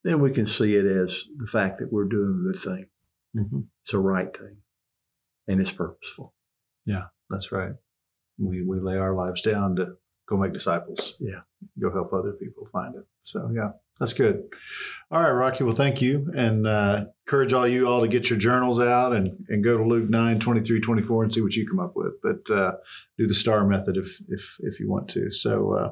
then 0.04 0.22
we 0.22 0.32
can 0.32 0.46
see 0.46 0.76
it 0.76 0.86
as 0.86 1.26
the 1.38 1.48
fact 1.48 1.80
that 1.80 1.92
we're 1.92 2.06
doing 2.06 2.40
a 2.40 2.52
good 2.52 2.62
thing. 2.62 2.86
Mm-hmm. 3.36 3.60
It's 3.84 3.94
a 3.94 4.00
right 4.00 4.36
thing, 4.36 4.58
and 5.48 5.60
it's 5.60 5.72
purposeful. 5.72 6.34
Yeah, 6.86 7.06
that's 7.30 7.52
right. 7.52 7.74
We 8.38 8.64
we 8.64 8.80
lay 8.80 8.98
our 8.98 9.16
lives 9.16 9.42
down 9.42 9.76
to 9.78 9.96
go 10.32 10.38
make 10.38 10.54
disciples. 10.54 11.18
Yeah. 11.20 11.42
go 11.80 11.92
help 11.92 12.14
other 12.14 12.32
people 12.32 12.66
find 12.66 12.96
it. 12.96 13.04
So 13.22 13.52
yeah, 13.54 13.72
that's 14.00 14.14
good. 14.14 14.44
All 15.12 15.22
right, 15.22 15.30
Rocky. 15.30 15.64
Well, 15.64 15.76
thank 15.76 16.02
you, 16.02 16.32
and 16.36 16.66
uh, 16.66 17.06
encourage 17.28 17.54
all 17.54 17.68
you 17.68 17.88
all 17.88 18.02
to 18.02 18.08
get 18.08 18.30
your 18.30 18.40
journals 18.40 18.80
out 18.80 19.14
and, 19.14 19.46
and 19.50 19.64
go 19.64 19.78
to 19.78 19.84
Luke 19.84 20.10
9, 20.10 20.40
23, 20.40 20.80
24 20.80 21.24
and 21.24 21.34
see 21.34 21.42
what 21.42 21.56
you 21.56 21.68
come 21.68 21.80
up 21.80 21.94
with. 21.96 22.14
But 22.24 22.50
uh, 22.50 22.74
do 23.18 23.28
the 23.28 23.34
star 23.34 23.66
method 23.68 23.98
if 23.98 24.20
if 24.30 24.56
if 24.60 24.80
you 24.80 24.90
want 24.90 25.10
to. 25.10 25.30
So. 25.32 25.74
Uh, 25.74 25.90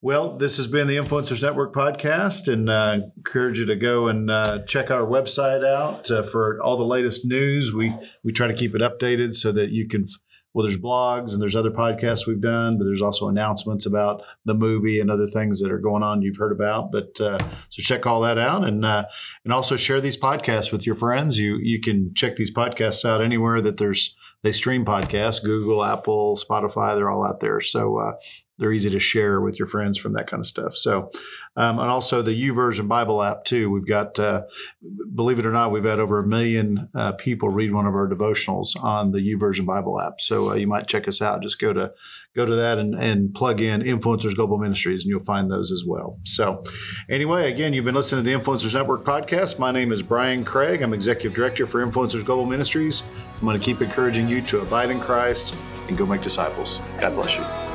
well, 0.00 0.36
this 0.36 0.58
has 0.58 0.68
been 0.68 0.86
the 0.86 0.96
Influencers 0.96 1.42
Network 1.42 1.74
podcast, 1.74 2.46
and 2.46 2.70
uh, 2.70 3.00
encourage 3.16 3.58
you 3.58 3.66
to 3.66 3.74
go 3.74 4.06
and 4.06 4.30
uh, 4.30 4.60
check 4.60 4.92
our 4.92 5.02
website 5.04 5.66
out 5.66 6.08
uh, 6.08 6.22
for 6.22 6.62
all 6.62 6.76
the 6.76 6.84
latest 6.84 7.24
news. 7.24 7.74
We 7.74 7.92
we 8.22 8.32
try 8.32 8.46
to 8.46 8.54
keep 8.54 8.76
it 8.76 8.80
updated 8.80 9.34
so 9.34 9.50
that 9.50 9.70
you 9.70 9.88
can 9.88 10.06
well, 10.58 10.66
there's 10.66 10.80
blogs 10.80 11.32
and 11.32 11.40
there's 11.40 11.54
other 11.54 11.70
podcasts 11.70 12.26
we've 12.26 12.40
done, 12.40 12.78
but 12.78 12.84
there's 12.84 13.00
also 13.00 13.28
announcements 13.28 13.86
about 13.86 14.24
the 14.44 14.54
movie 14.54 14.98
and 14.98 15.08
other 15.08 15.28
things 15.28 15.60
that 15.60 15.70
are 15.70 15.78
going 15.78 16.02
on 16.02 16.20
you've 16.20 16.36
heard 16.36 16.50
about. 16.50 16.90
But 16.90 17.20
uh, 17.20 17.38
so 17.68 17.80
check 17.80 18.06
all 18.06 18.22
that 18.22 18.38
out 18.38 18.66
and 18.66 18.84
uh, 18.84 19.04
and 19.44 19.52
also 19.52 19.76
share 19.76 20.00
these 20.00 20.16
podcasts 20.16 20.72
with 20.72 20.84
your 20.84 20.96
friends. 20.96 21.38
You 21.38 21.58
you 21.62 21.80
can 21.80 22.12
check 22.12 22.34
these 22.34 22.52
podcasts 22.52 23.04
out 23.04 23.22
anywhere 23.22 23.60
that 23.60 23.76
there's 23.76 24.16
they 24.42 24.50
stream 24.50 24.84
podcasts 24.84 25.42
google 25.42 25.84
apple 25.84 26.36
spotify 26.36 26.94
they're 26.94 27.10
all 27.10 27.26
out 27.26 27.40
there 27.40 27.60
so 27.60 27.98
uh, 27.98 28.12
they're 28.58 28.72
easy 28.72 28.90
to 28.90 28.98
share 28.98 29.40
with 29.40 29.58
your 29.58 29.66
friends 29.66 29.98
from 29.98 30.12
that 30.14 30.28
kind 30.28 30.40
of 30.40 30.46
stuff. 30.46 30.74
So 30.74 31.10
um, 31.56 31.78
and 31.78 31.88
also 31.88 32.22
the 32.22 32.48
YouVersion 32.48 32.88
bible 32.88 33.22
app 33.22 33.44
too. 33.44 33.70
We've 33.70 33.86
got 33.86 34.18
uh, 34.18 34.42
believe 35.14 35.38
it 35.38 35.46
or 35.46 35.52
not 35.52 35.72
we've 35.72 35.84
had 35.84 36.00
over 36.00 36.18
a 36.18 36.26
million 36.26 36.88
uh, 36.94 37.12
people 37.12 37.48
read 37.48 37.72
one 37.72 37.86
of 37.86 37.94
our 37.94 38.08
devotionals 38.08 38.80
on 38.82 39.12
the 39.12 39.18
YouVersion 39.18 39.66
bible 39.66 40.00
app. 40.00 40.20
So 40.20 40.50
uh, 40.50 40.54
you 40.54 40.66
might 40.66 40.86
check 40.86 41.08
us 41.08 41.22
out. 41.22 41.42
Just 41.42 41.60
go 41.60 41.72
to 41.72 41.92
go 42.34 42.44
to 42.46 42.54
that 42.56 42.78
and, 42.78 42.94
and 42.94 43.34
plug 43.34 43.60
in 43.60 43.82
influencers 43.82 44.34
global 44.34 44.58
ministries 44.58 45.02
and 45.02 45.10
you'll 45.10 45.24
find 45.24 45.50
those 45.50 45.72
as 45.72 45.84
well. 45.86 46.18
So 46.24 46.62
anyway 47.08 47.50
again 47.50 47.72
you've 47.72 47.84
been 47.84 47.94
listening 47.94 48.24
to 48.24 48.30
the 48.30 48.36
influencers 48.36 48.74
network 48.74 49.04
podcast. 49.04 49.58
My 49.58 49.72
name 49.72 49.92
is 49.92 50.02
bryan 50.02 50.44
craig. 50.44 50.82
I'm 50.82 50.94
executive 50.94 51.34
director 51.34 51.66
for 51.66 51.84
influencers 51.84 52.24
global 52.24 52.46
ministries. 52.46 53.02
I'm 53.40 53.46
going 53.46 53.58
to 53.58 53.64
keep 53.64 53.80
encouraging 53.80 54.28
you 54.28 54.42
to 54.42 54.60
abide 54.60 54.90
in 54.90 55.00
Christ 55.00 55.54
and 55.88 55.96
go 55.96 56.06
make 56.06 56.22
disciples. 56.22 56.82
God 57.00 57.14
bless 57.14 57.36
you. 57.36 57.67